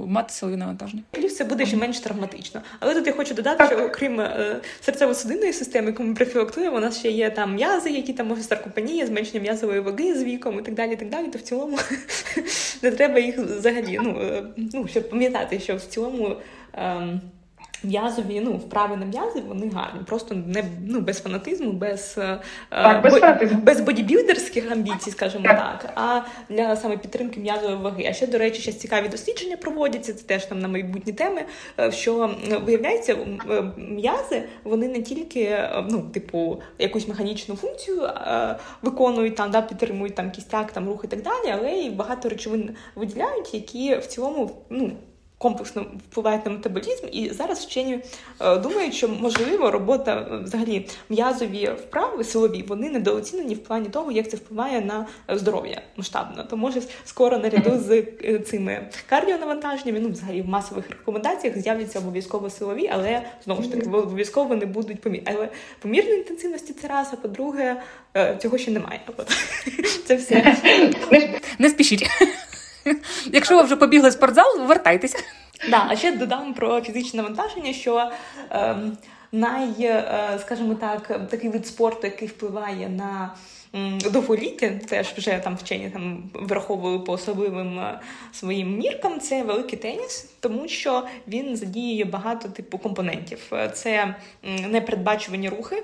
мати 0.07 0.33
силові 0.33 0.57
навантаження. 0.57 1.03
Плюс 1.11 1.35
це 1.35 1.43
буде 1.43 1.65
ще 1.65 1.77
менш 1.77 1.99
травматично. 1.99 2.61
Але 2.79 2.95
тут 2.95 3.07
я 3.07 3.13
хочу 3.13 3.33
додати, 3.33 3.65
що 3.65 3.85
окрім 3.85 4.19
е, 4.19 4.61
серцево-судинної 4.87 5.53
системи, 5.53 5.87
яку 5.87 6.03
ми 6.03 6.13
профілактуємо, 6.13 6.77
у 6.77 6.79
нас 6.79 6.99
ще 6.99 7.11
є 7.11 7.29
там 7.29 7.55
м'язи, 7.55 7.89
які 7.89 8.13
там 8.13 8.27
може 8.27 8.41
саркопенія, 8.41 9.05
зменшення 9.05 9.39
м'язової 9.39 9.79
ваги 9.79 10.15
з 10.15 10.23
віком 10.23 10.59
і 10.59 10.61
так 10.61 10.73
далі. 10.73 10.93
і 10.93 10.95
так 10.95 11.09
далі. 11.09 11.27
То 11.27 11.37
в 11.37 11.41
цілому 11.41 11.77
не 12.81 12.91
треба 12.91 13.19
їх 13.19 13.37
взагалі. 13.37 13.99
Ну 14.03 14.19
е, 14.21 14.43
ну 14.57 14.87
щоб 14.87 15.09
пам'ятати, 15.09 15.59
що 15.59 15.75
в 15.75 15.81
цілому. 15.81 16.35
Ем, 16.73 17.21
М'язові, 17.83 18.41
ну, 18.45 18.51
вправи 18.51 18.97
на 18.97 19.05
м'язи, 19.05 19.41
вони 19.47 19.69
гарні. 19.69 19.99
Просто 20.05 20.35
не 20.35 20.63
ну, 20.87 20.99
без 20.99 21.21
фанатизму, 21.21 21.71
без 21.71 22.15
е, 22.17 22.39
так, 22.69 23.03
без, 23.03 23.13
бо, 23.13 23.55
без 23.63 23.81
бодібілдерських 23.81 24.71
амбіцій, 24.71 25.11
скажімо 25.11 25.43
так. 25.43 25.79
так, 25.81 25.93
а 25.95 26.21
для 26.49 26.75
саме 26.75 26.97
підтримки 26.97 27.39
м'язової 27.39 27.77
ваги. 27.77 28.05
А 28.09 28.13
ще, 28.13 28.27
до 28.27 28.37
речі, 28.37 28.61
ще 28.61 28.73
цікаві 28.73 29.07
дослідження 29.07 29.57
проводяться, 29.57 30.13
це 30.13 30.23
теж 30.23 30.45
там 30.45 30.59
на 30.59 30.67
майбутні 30.67 31.13
теми. 31.13 31.41
Е, 31.79 31.91
що 31.91 32.35
виявляється, 32.65 33.17
е, 33.49 33.63
м'язи 33.77 34.43
вони 34.63 34.87
не 34.87 35.01
тільки 35.01 35.69
ну, 35.89 36.01
типу, 36.01 36.61
якусь 36.79 37.07
механічну 37.07 37.55
функцію 37.55 38.09
виконують, 38.81 39.35
там, 39.35 39.51
да, 39.51 39.61
підтримують 39.61 40.15
там 40.15 40.31
кістяк, 40.31 40.71
там 40.71 40.87
рух 40.87 41.01
і 41.03 41.07
так 41.07 41.21
далі, 41.21 41.55
але 41.59 41.71
й 41.71 41.89
багато 41.89 42.29
речовин 42.29 42.75
виділяють, 42.95 43.53
які 43.53 43.95
в 43.95 44.05
цілому 44.05 44.51
ну 44.69 44.91
комплексно 45.37 45.85
впливають 46.11 46.45
на 46.45 46.51
метаболізм, 46.51 47.05
і 47.11 47.29
зараз 47.29 47.65
вчені 47.65 47.99
е, 48.41 48.57
думають, 48.57 48.93
що 48.93 49.07
можливо 49.07 49.71
робота 49.71 50.27
е, 50.31 50.37
взагалі 50.37 50.87
м'язові 51.09 51.69
вправи 51.79 52.23
силові 52.23 52.65
вони 52.67 52.89
недооцінені 52.89 53.55
в 53.55 53.63
плані 53.63 53.89
того, 53.89 54.11
як 54.11 54.29
це 54.29 54.37
впливає 54.37 54.81
на 54.81 55.07
здоров'я 55.29 55.81
масштабно. 55.97 56.43
То 56.43 56.57
може 56.57 56.81
скоро 57.05 57.37
наряду 57.37 57.79
з 57.79 58.03
е, 58.23 58.39
цими 58.39 58.89
кардіонавантаженнями, 59.09 59.99
ну 59.99 60.09
взагалі 60.09 60.41
в 60.41 60.47
масових 60.47 60.89
рекомендаціях 60.89 61.57
з'являться 61.57 61.99
обов'язково 61.99 62.49
силові, 62.49 62.89
але 62.93 63.21
знову 63.45 63.63
ж 63.63 63.71
таки 63.71 63.89
обов'язково 63.89 64.55
не 64.55 64.65
будуть 64.65 65.01
помірні. 65.01 65.27
Але 65.35 65.49
помірної 65.79 66.17
інтенсивності 66.17 66.73
це 66.73 66.87
раз, 66.87 67.09
а 67.13 67.15
по-друге, 67.15 67.81
цього 68.39 68.57
ще 68.57 68.71
немає. 68.71 68.99
Це 70.05 70.15
все 70.15 70.57
не 71.59 71.69
спішіть. 71.69 72.09
Якщо 73.33 73.57
ви 73.57 73.63
вже 73.63 73.75
побігли 73.75 74.09
в 74.09 74.13
спортзал, 74.13 74.59
вертайтеся. 74.59 75.17
Да, 75.69 75.85
а 75.89 75.95
ще 75.95 76.11
додам 76.11 76.53
про 76.53 76.81
фізичне 76.81 77.21
навантаження, 77.21 77.73
що 77.73 78.11
е, 78.51 78.75
най, 79.31 79.73
е, 79.79 80.39
скажімо 80.41 80.75
так, 80.75 81.27
такий 81.29 81.49
вид 81.49 81.67
спорту, 81.67 81.99
який 82.03 82.27
впливає 82.27 82.89
на 82.89 83.33
довголіття, 84.11 84.79
теж 84.89 85.07
вже 85.07 85.41
там 85.43 85.55
вчені 85.55 85.89
там 85.89 86.23
враховували 86.33 86.99
по 86.99 87.13
особливим 87.13 87.79
е, 87.79 87.99
своїм 88.31 88.77
міркам. 88.77 89.19
Це 89.19 89.43
великий 89.43 89.79
теніс, 89.79 90.29
тому 90.39 90.67
що 90.67 91.03
він 91.27 91.55
задіює 91.55 92.05
багато 92.05 92.49
типу 92.49 92.77
компонентів. 92.77 93.39
Е, 93.53 93.69
це 93.69 94.15
непередбачувані 94.67 95.49
рухи, 95.49 95.83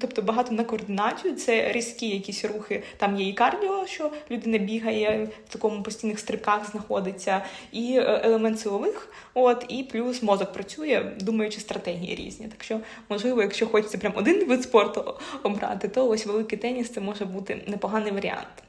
тобто 0.00 0.22
багато 0.22 0.52
на 0.52 0.64
координацію, 0.64 1.34
це 1.34 1.72
різкі 1.72 2.08
якісь 2.08 2.44
рухи. 2.44 2.82
Там 2.96 3.16
є 3.16 3.28
і 3.28 3.32
кардіо, 3.32 3.86
що 3.86 4.10
людина 4.30 4.58
бігає 4.58 5.28
в 5.48 5.52
такому 5.52 5.82
постійних 5.82 6.18
стрибках, 6.18 6.70
знаходиться, 6.70 7.42
і 7.72 7.96
е, 7.98 8.20
елемент 8.24 8.60
силових. 8.60 9.08
От 9.34 9.64
і 9.68 9.82
плюс 9.82 10.22
мозок 10.22 10.52
працює, 10.52 11.12
думаючи 11.20 11.60
стратегії 11.60 12.14
різні. 12.14 12.46
Так 12.48 12.64
що, 12.64 12.80
можливо, 13.08 13.42
якщо 13.42 13.66
хочеться 13.66 13.98
прям 13.98 14.12
один 14.16 14.48
вид 14.48 14.62
спорту 14.62 15.14
обрати, 15.42 15.88
то 15.88 16.08
ось 16.08 16.26
великий 16.26 16.58
теніс 16.58 16.79
це 16.88 17.00
може 17.00 17.24
бути 17.24 17.64
непоганий 17.66 18.12
варіант. 18.12 18.62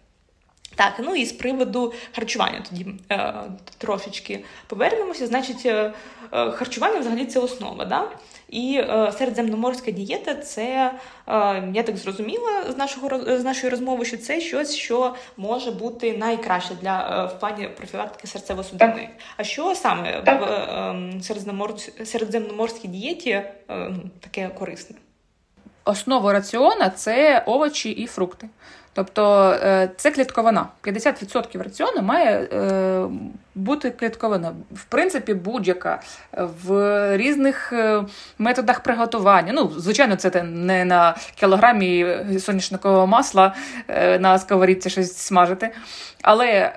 Так, 0.76 0.94
ну 1.00 1.16
і 1.16 1.26
з 1.26 1.32
приводу 1.32 1.94
харчування 2.16 2.64
тоді 2.70 2.86
е, 3.12 3.34
трошечки 3.78 4.44
повернемося. 4.68 5.28
Значить, 5.28 5.66
е, 5.66 5.94
е, 6.32 6.52
харчування 6.52 7.00
взагалі 7.00 7.26
це 7.26 7.40
основа. 7.40 7.86
Да? 7.86 8.08
І 8.50 8.82
е, 8.84 9.12
середземноморська 9.18 9.92
дієта 9.92 10.36
це, 10.36 10.64
е, 11.28 11.72
я 11.74 11.84
так 11.84 11.98
зрозуміла 11.98 12.72
з 12.72 12.78
нашого 12.78 13.38
з 13.38 13.44
нашої 13.44 13.72
розмови, 13.72 14.06
що 14.06 14.18
це 14.18 14.42
щось, 14.42 14.76
що 14.76 15.16
може 15.38 15.72
бути 15.72 16.18
найкраще 16.18 16.74
для 16.82 17.28
е, 17.32 17.36
в 17.36 17.40
плані 17.40 17.68
профілактики 17.78 18.28
серцево-судинної. 18.28 19.08
А 19.38 19.44
що 19.44 19.76
саме 19.76 20.22
в 20.22 20.30
е, 20.30 22.06
середземноморській 22.06 22.88
дієті 22.88 23.30
е, 23.30 23.54
ну, 23.70 24.04
таке 24.20 24.50
корисне? 24.50 24.96
Основа 25.86 26.34
раціона 26.34 26.90
це 26.90 27.44
овочі 27.46 27.90
і 27.90 28.08
фрукти. 28.08 28.48
Тобто 28.94 29.52
е, 29.64 29.90
це 29.98 30.12
клітковина. 30.12 30.68
50% 30.84 31.64
раціону 31.64 32.02
має 32.02 32.38
е, 32.38 33.08
бути 33.56 33.92
клітковина. 33.92 34.54
В 34.72 34.84
принципі, 34.84 35.34
будь-яка 35.34 36.02
в 36.38 37.18
різних 37.18 37.74
е, 37.74 38.04
методах 38.38 38.80
приготування. 38.80 39.54
Ну, 39.54 39.72
звичайно, 39.78 40.16
це 40.16 40.44
не 40.44 40.86
на 40.86 41.16
кілограмі 41.36 42.18
соняшникового 42.40 43.08
масла 43.08 43.56
на 44.20 44.40
сковорідці 44.40 44.90
щось 44.90 45.18
смажити. 45.18 45.72
Але 46.22 46.74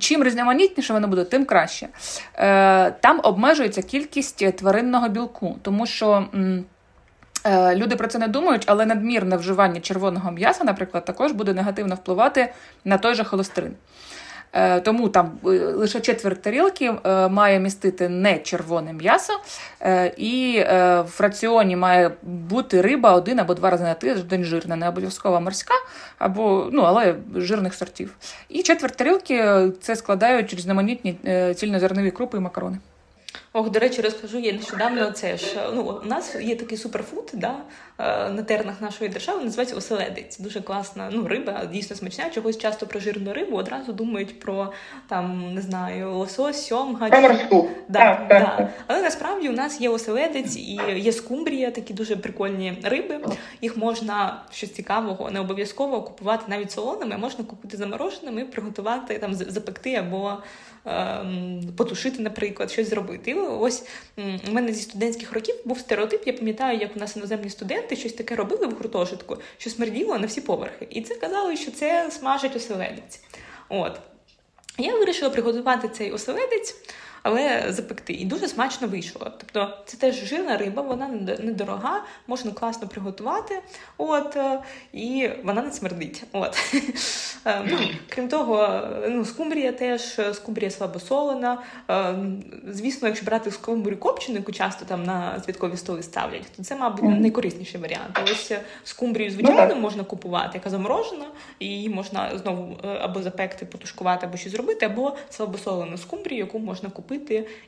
Чим 0.00 0.24
різноманітніше 0.24 0.92
воно 0.92 1.08
буде, 1.08 1.24
тим 1.24 1.44
краще. 1.44 1.88
Там 3.00 3.20
обмежується 3.22 3.82
кількість 3.82 4.56
тваринного 4.56 5.08
білку, 5.08 5.56
тому 5.62 5.86
що. 5.86 6.26
Е, 7.46 7.76
люди 7.76 7.96
про 7.96 8.08
це 8.08 8.18
не 8.18 8.28
думають, 8.28 8.62
але 8.66 8.86
надмірне 8.86 9.36
вживання 9.36 9.80
червоного 9.80 10.30
м'яса, 10.30 10.64
наприклад, 10.64 11.04
також 11.04 11.32
буде 11.32 11.54
негативно 11.54 11.94
впливати 11.94 12.52
на 12.84 12.98
той 12.98 13.14
же 13.14 13.24
холестерин. 13.24 13.74
Е, 14.52 14.80
тому 14.80 15.08
там 15.08 15.38
е, 15.44 15.48
лише 15.58 16.00
четверть 16.00 16.42
тарілки 16.42 16.94
має 17.30 17.60
містити 17.60 18.08
не 18.08 18.38
червоне 18.38 18.92
м'ясо, 18.92 19.32
і 20.16 20.64
в 21.16 21.20
раціоні 21.20 21.76
має 21.76 22.10
бути 22.22 22.82
риба 22.82 23.12
один 23.12 23.40
або 23.40 23.54
два 23.54 23.70
рази 23.70 23.84
на 23.84 23.94
тиждень 23.94 24.44
жирна, 24.44 24.76
не 24.76 24.88
обов'язково 24.88 25.40
морська, 25.40 25.74
або, 26.18 26.68
ну, 26.72 26.82
але 26.82 27.14
жирних 27.34 27.74
сортів. 27.74 28.16
І 28.48 28.62
четверть 28.62 28.96
тарілки 28.96 29.68
це 29.80 29.96
складають 29.96 30.54
різноманітні 30.54 31.16
цільнозернові 31.54 32.10
крупи 32.10 32.38
і 32.38 32.40
макарони. 32.40 32.78
Ох, 33.58 33.70
до 33.70 33.78
речі, 33.78 34.02
розкажу 34.02 34.38
я 34.38 34.52
нещодавно. 34.52 35.10
Це 35.10 35.36
ж 35.36 35.46
ну 35.74 36.00
у 36.04 36.08
нас 36.08 36.36
є 36.40 36.56
такий 36.56 36.78
суперфуд, 36.78 37.30
да, 37.34 37.54
е, 37.98 38.30
на 38.30 38.42
тернах 38.42 38.80
нашої 38.80 39.10
держави 39.10 39.44
називається 39.44 39.76
оселедець. 39.76 40.38
Дуже 40.38 40.60
класна. 40.60 41.08
Ну, 41.12 41.28
риба 41.28 41.66
дійсно 41.72 41.96
смачна. 41.96 42.30
Чогось 42.30 42.58
часто 42.58 42.86
про 42.86 43.00
жирну 43.00 43.32
рибу 43.32 43.56
одразу 43.56 43.92
думають 43.92 44.40
про 44.40 44.72
там 45.08 45.54
не 45.54 45.60
знаю, 45.60 46.14
лосось, 46.14 46.66
сьомга. 46.66 47.20
Морську. 47.20 47.68
Да, 47.88 48.26
да. 48.28 48.68
Але 48.86 49.02
насправді 49.02 49.48
у 49.48 49.52
нас 49.52 49.80
є 49.80 49.88
оселедець 49.88 50.56
і 50.56 50.80
є 50.96 51.12
скумбрія, 51.12 51.70
такі 51.70 51.94
дуже 51.94 52.16
прикольні 52.16 52.78
риби. 52.82 53.20
Їх 53.62 53.76
можна 53.76 54.42
щось 54.50 54.72
цікавого, 54.72 55.30
не 55.30 55.40
обов'язково 55.40 56.02
купувати 56.02 56.44
навіть 56.48 56.70
солоними, 56.70 57.16
можна 57.16 57.44
купити 57.44 57.76
замороженими, 57.76 58.44
приготувати 58.44 59.18
там 59.18 59.34
запекти 59.34 59.94
або. 59.94 60.38
Ем, 60.86 61.60
потушити, 61.76 62.22
наприклад, 62.22 62.70
щось 62.70 62.88
зробити. 62.88 63.30
І 63.30 63.34
ось 63.34 63.84
у 64.48 64.52
мене 64.52 64.72
зі 64.72 64.82
студентських 64.82 65.32
років 65.32 65.54
був 65.64 65.78
стереотип. 65.78 66.26
Я 66.26 66.32
пам'ятаю, 66.32 66.78
як 66.78 66.96
у 66.96 66.98
нас 66.98 67.16
іноземні 67.16 67.50
студенти 67.50 67.96
щось 67.96 68.12
таке 68.12 68.36
робили 68.36 68.66
в 68.66 68.70
гуртожитку, 68.70 69.36
що 69.58 69.70
смерділо 69.70 70.18
на 70.18 70.26
всі 70.26 70.40
поверхи. 70.40 70.86
І 70.90 71.02
це 71.02 71.14
казали, 71.14 71.56
що 71.56 71.70
це 71.70 72.10
смажить 72.10 72.56
оселедець. 72.56 73.20
От. 73.68 74.00
Я 74.78 74.96
вирішила 74.96 75.30
приготувати 75.30 75.88
цей 75.88 76.12
оселедець. 76.12 76.74
Але 77.26 77.64
запекти. 77.68 78.12
І 78.12 78.24
дуже 78.24 78.48
смачно 78.48 78.88
вийшло. 78.88 79.32
Тобто 79.38 79.78
це 79.86 79.96
теж 79.96 80.14
жирна 80.24 80.56
риба, 80.56 80.82
вона 80.82 81.08
недорога, 81.38 82.02
можна 82.26 82.50
класно 82.50 82.88
приготувати, 82.88 83.58
от, 83.98 84.36
е, 84.36 84.60
і 84.92 85.30
вона 85.44 85.62
не 85.62 85.72
смердить. 85.72 86.24
От. 86.32 86.56
Е, 87.44 87.62
ну, 87.70 87.78
Крім 88.08 88.28
того, 88.28 88.80
ну, 89.08 89.24
скумбрія 89.24 89.72
теж, 89.72 90.20
скумбрія 90.32 90.70
слабосолена. 90.70 91.58
Е, 91.90 92.14
звісно, 92.68 93.08
якщо 93.08 93.26
брати 93.26 93.50
скумбрію 93.50 93.98
копчену, 93.98 94.38
яку 94.38 94.52
часто 94.52 94.84
там 94.84 95.04
на 95.04 95.42
святкові 95.44 95.76
столи 95.76 96.02
ставлять, 96.02 96.46
то 96.56 96.62
це, 96.62 96.76
мабуть, 96.76 97.20
найкорисніший 97.20 97.80
варіант. 97.80 98.20
Ось 98.24 98.52
скумбрію, 98.84 99.30
звичайно, 99.30 99.74
ну, 99.74 99.80
можна 99.80 100.04
купувати, 100.04 100.50
яка 100.54 100.70
заморожена, 100.70 101.26
і 101.58 101.66
її 101.66 101.88
можна 101.88 102.38
знову 102.38 102.76
або 102.82 103.22
запекти, 103.22 103.66
потушкувати, 103.66 104.26
або 104.26 104.36
щось 104.36 104.52
зробити, 104.52 104.86
або 104.86 105.16
слабосолену 105.30 105.98
скумбрію, 105.98 106.38
яку 106.38 106.58
можна 106.58 106.90
купити, 106.90 107.15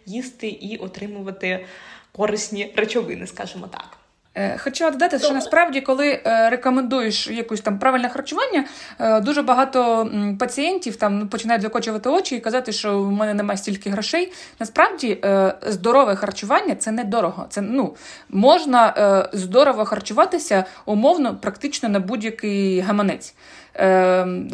їсти 0.06 0.48
і 0.48 0.76
отримувати 0.76 1.66
корисні 2.12 2.72
речовини, 2.76 3.26
скажімо 3.26 3.66
так. 3.66 3.97
Е, 4.34 4.58
хочу 4.58 4.90
додати, 4.90 5.18
що 5.18 5.32
насправді, 5.32 5.80
коли 5.80 6.20
е, 6.26 6.50
рекомендуєш 6.50 7.28
якусь 7.28 7.60
там 7.60 7.78
правильне 7.78 8.08
харчування, 8.08 8.64
е, 8.98 9.20
дуже 9.20 9.42
багато 9.42 10.10
пацієнтів 10.38 10.96
там 10.96 11.18
ну, 11.18 11.26
починають 11.26 11.62
закочувати 11.62 12.08
очі 12.08 12.36
і 12.36 12.40
казати, 12.40 12.72
що 12.72 13.02
в 13.02 13.12
мене 13.12 13.34
немає 13.34 13.58
стільки 13.58 13.90
грошей. 13.90 14.32
Насправді, 14.60 15.18
здорове 15.66 16.16
харчування 16.16 16.74
це 16.74 16.90
недорого. 16.90 17.46
Це 17.48 17.60
ну 17.60 17.96
можна 18.28 18.94
здорово 19.32 19.84
харчуватися 19.84 20.64
умовно, 20.86 21.36
практично 21.36 21.88
на 21.88 22.00
будь-який 22.00 22.80
гаманець. 22.80 23.34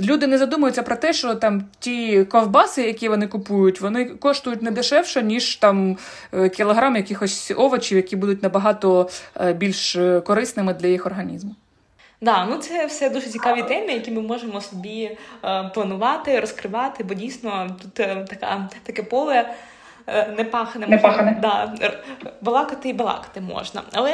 Люди 0.03 0.27
не 0.27 0.39
задумуються 0.39 0.83
про 0.83 0.97
те, 0.97 1.13
що 1.13 1.35
там 1.35 1.65
ті 1.79 2.25
ковбаси, 2.25 2.83
які 2.83 3.09
вони 3.09 3.27
купують, 3.27 3.81
вони 3.81 4.05
коштують 4.05 4.63
не 4.63 4.71
дешевше, 4.71 5.23
ніж 5.23 5.57
там 5.57 5.97
кілограм 6.57 6.97
якихось 6.97 7.53
овочів, 7.57 7.97
які 7.97 8.17
будуть 8.17 8.43
набагато 8.43 9.11
е, 9.41 9.53
більш 9.65 9.97
е, 9.97 10.21
корисними 10.21 10.75
для 10.75 10.89
їх 10.89 11.07
організму. 11.07 11.55
Да, 12.21 12.47
ну 12.47 12.57
це 12.57 12.87
все 12.87 13.11
дуже 13.11 13.27
цікаві 13.27 13.63
теми, 13.63 13.93
які 13.93 14.11
ми 14.11 14.21
можемо 14.21 14.61
собі 14.61 15.19
е, 15.45 15.71
планувати, 15.75 16.41
розкривати, 16.41 17.05
бо 17.05 17.15
дійсно 17.15 17.77
тут 17.83 18.01
е, 18.01 18.27
така 18.29 18.69
таке 18.85 19.03
поле. 19.03 19.55
Е, 20.07 20.35
не 20.37 20.45
пахне, 20.45 20.87
не 20.87 20.99
пахне. 20.99 21.39
Да, 21.43 21.75
балакати 22.41 22.89
і 22.89 22.93
балакати 22.93 23.41
можна. 23.41 23.83
Але 23.93 24.13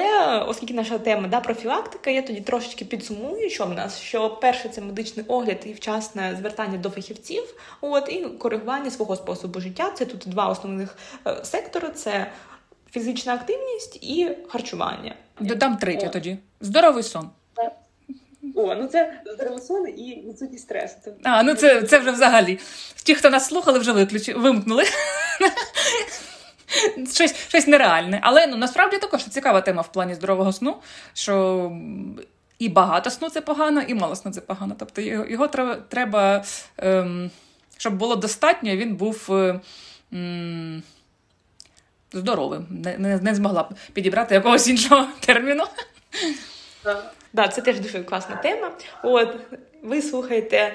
оскільки 0.49 0.75
наша 0.75 0.99
тема 0.99 1.29
да, 1.29 1.41
профілактика, 1.41 2.11
я 2.11 2.23
тоді 2.23 2.41
трошечки 2.41 2.85
підсумую, 2.85 3.51
що 3.51 3.67
в 3.67 3.75
нас 3.75 4.01
що 4.01 4.31
перше 4.31 4.69
це 4.69 4.81
медичний 4.81 5.27
огляд 5.29 5.59
і 5.65 5.73
вчасне 5.73 6.37
звертання 6.39 6.79
до 6.79 6.91
фахівців, 6.91 7.43
от 7.81 8.09
і 8.09 8.25
коригування 8.25 8.91
свого 8.91 9.17
способу 9.17 9.61
життя. 9.61 9.91
Це 9.95 10.05
тут 10.05 10.23
два 10.27 10.49
основних 10.49 10.97
е, 11.27 11.45
сектори: 11.45 11.89
це 11.89 12.27
фізична 12.93 13.35
активність 13.35 13.99
і 14.03 14.29
харчування. 14.49 15.15
Додам 15.41 15.77
третє 15.77 16.07
О. 16.07 16.11
тоді 16.11 16.39
здоровий 16.61 17.03
сон. 17.03 17.31
О, 18.55 18.75
ну 18.75 18.87
це 18.87 19.23
здоровий 19.35 19.61
сон 19.61 19.89
і 19.89 20.25
відсутність 20.29 20.65
стресу. 20.65 20.97
А, 21.23 21.43
ну 21.43 21.55
це 21.55 21.83
це 21.83 21.99
вже 21.99 22.11
взагалі. 22.11 22.59
Ті, 23.03 23.15
хто 23.15 23.31
нас 23.31 23.47
слухали, 23.47 23.79
вже 23.79 23.93
виключили, 23.93 24.41
вимкнули. 24.41 24.85
Щось 27.13 27.35
щось 27.49 27.67
нереальне. 27.67 28.21
Але 28.23 28.47
ну, 28.47 28.57
насправді 28.57 28.99
також 28.99 29.25
цікава 29.25 29.61
тема 29.61 29.83
в 29.83 29.93
плані 29.93 30.15
здорового 30.15 30.53
сну, 30.53 30.77
що 31.15 31.73
і 32.59 32.69
багато 32.69 33.11
сну 33.11 33.29
це 33.29 33.41
погано, 33.41 33.81
і 33.81 33.95
мало 33.95 34.17
сну 34.17 34.33
це 34.33 34.41
погано. 34.41 34.75
Тобто 34.79 35.01
його 35.01 35.27
його 35.27 35.49
треба, 35.49 35.77
треба 35.89 36.45
ем, 36.79 37.31
щоб 37.79 37.97
було 37.97 38.17
достатньо, 38.17 38.77
він 38.77 38.97
був 38.97 39.29
ем, 40.13 40.83
здоровим. 42.13 42.67
Не, 42.71 42.99
не, 42.99 43.19
не 43.19 43.35
змогла 43.35 43.71
підібрати 43.93 44.35
якогось 44.35 44.69
іншого 44.69 45.07
терміну. 45.21 45.65
Так, 46.83 47.15
да, 47.33 47.49
це 47.49 47.63
теж 47.63 47.81
дуже 47.81 48.03
класна 48.03 48.37
тема. 48.37 48.71
От, 49.03 49.37
ви 49.83 50.03
слухаєте 50.03 50.73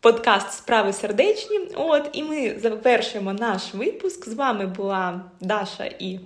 подкаст 0.00 0.52
Справи 0.52 0.92
сердечні. 0.92 1.60
От, 1.74 2.10
і 2.12 2.22
ми 2.22 2.58
завершуємо 2.58 3.32
наш 3.32 3.74
випуск. 3.74 4.28
З 4.28 4.34
вами 4.34 4.66
була 4.66 5.20
Даша 5.40 5.84
і 5.98 6.20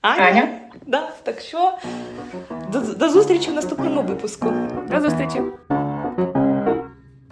Аня. 0.00 0.24
Аня. 0.24 0.60
Да, 0.86 1.12
Так 1.22 1.40
що 1.40 1.78
до, 2.72 2.80
до 2.80 3.08
зустрічі 3.08 3.50
в 3.50 3.54
наступному 3.54 4.02
випуску. 4.02 4.54
До 4.90 5.00
зустрічі. 5.00 5.42